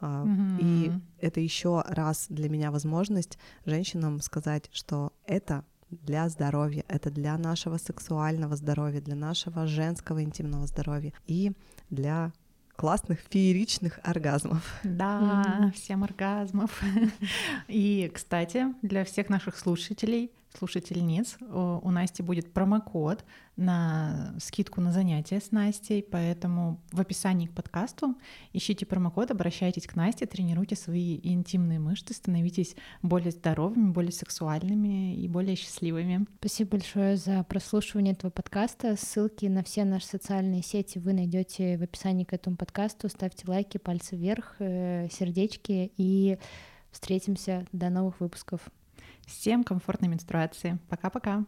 [0.00, 0.26] А,
[0.58, 7.36] И это еще раз для меня возможность женщинам сказать, что это для здоровья, это для
[7.38, 11.52] нашего сексуального здоровья, для нашего женского интимного здоровья и
[11.90, 12.32] для
[12.76, 14.62] классных фееричных оргазмов.
[14.84, 15.18] Да,
[15.58, 15.72] Мгм.
[15.72, 16.82] всем оргазмов.
[17.68, 23.24] И, кстати, для всех наших слушателей, слушательниц, у Насти будет промокод
[23.56, 28.16] на скидку на занятия с Настей, поэтому в описании к подкасту
[28.52, 35.28] ищите промокод, обращайтесь к Насте, тренируйте свои интимные мышцы, становитесь более здоровыми, более сексуальными и
[35.28, 36.26] более счастливыми.
[36.38, 38.96] Спасибо большое за прослушивание этого подкаста.
[38.96, 43.08] Ссылки на все наши социальные сети вы найдете в описании к этому подкасту.
[43.08, 46.38] Ставьте лайки, пальцы вверх, э, сердечки и
[46.90, 48.60] встретимся до новых выпусков.
[49.26, 50.78] Всем комфортной менструации.
[50.88, 51.46] Пока-пока.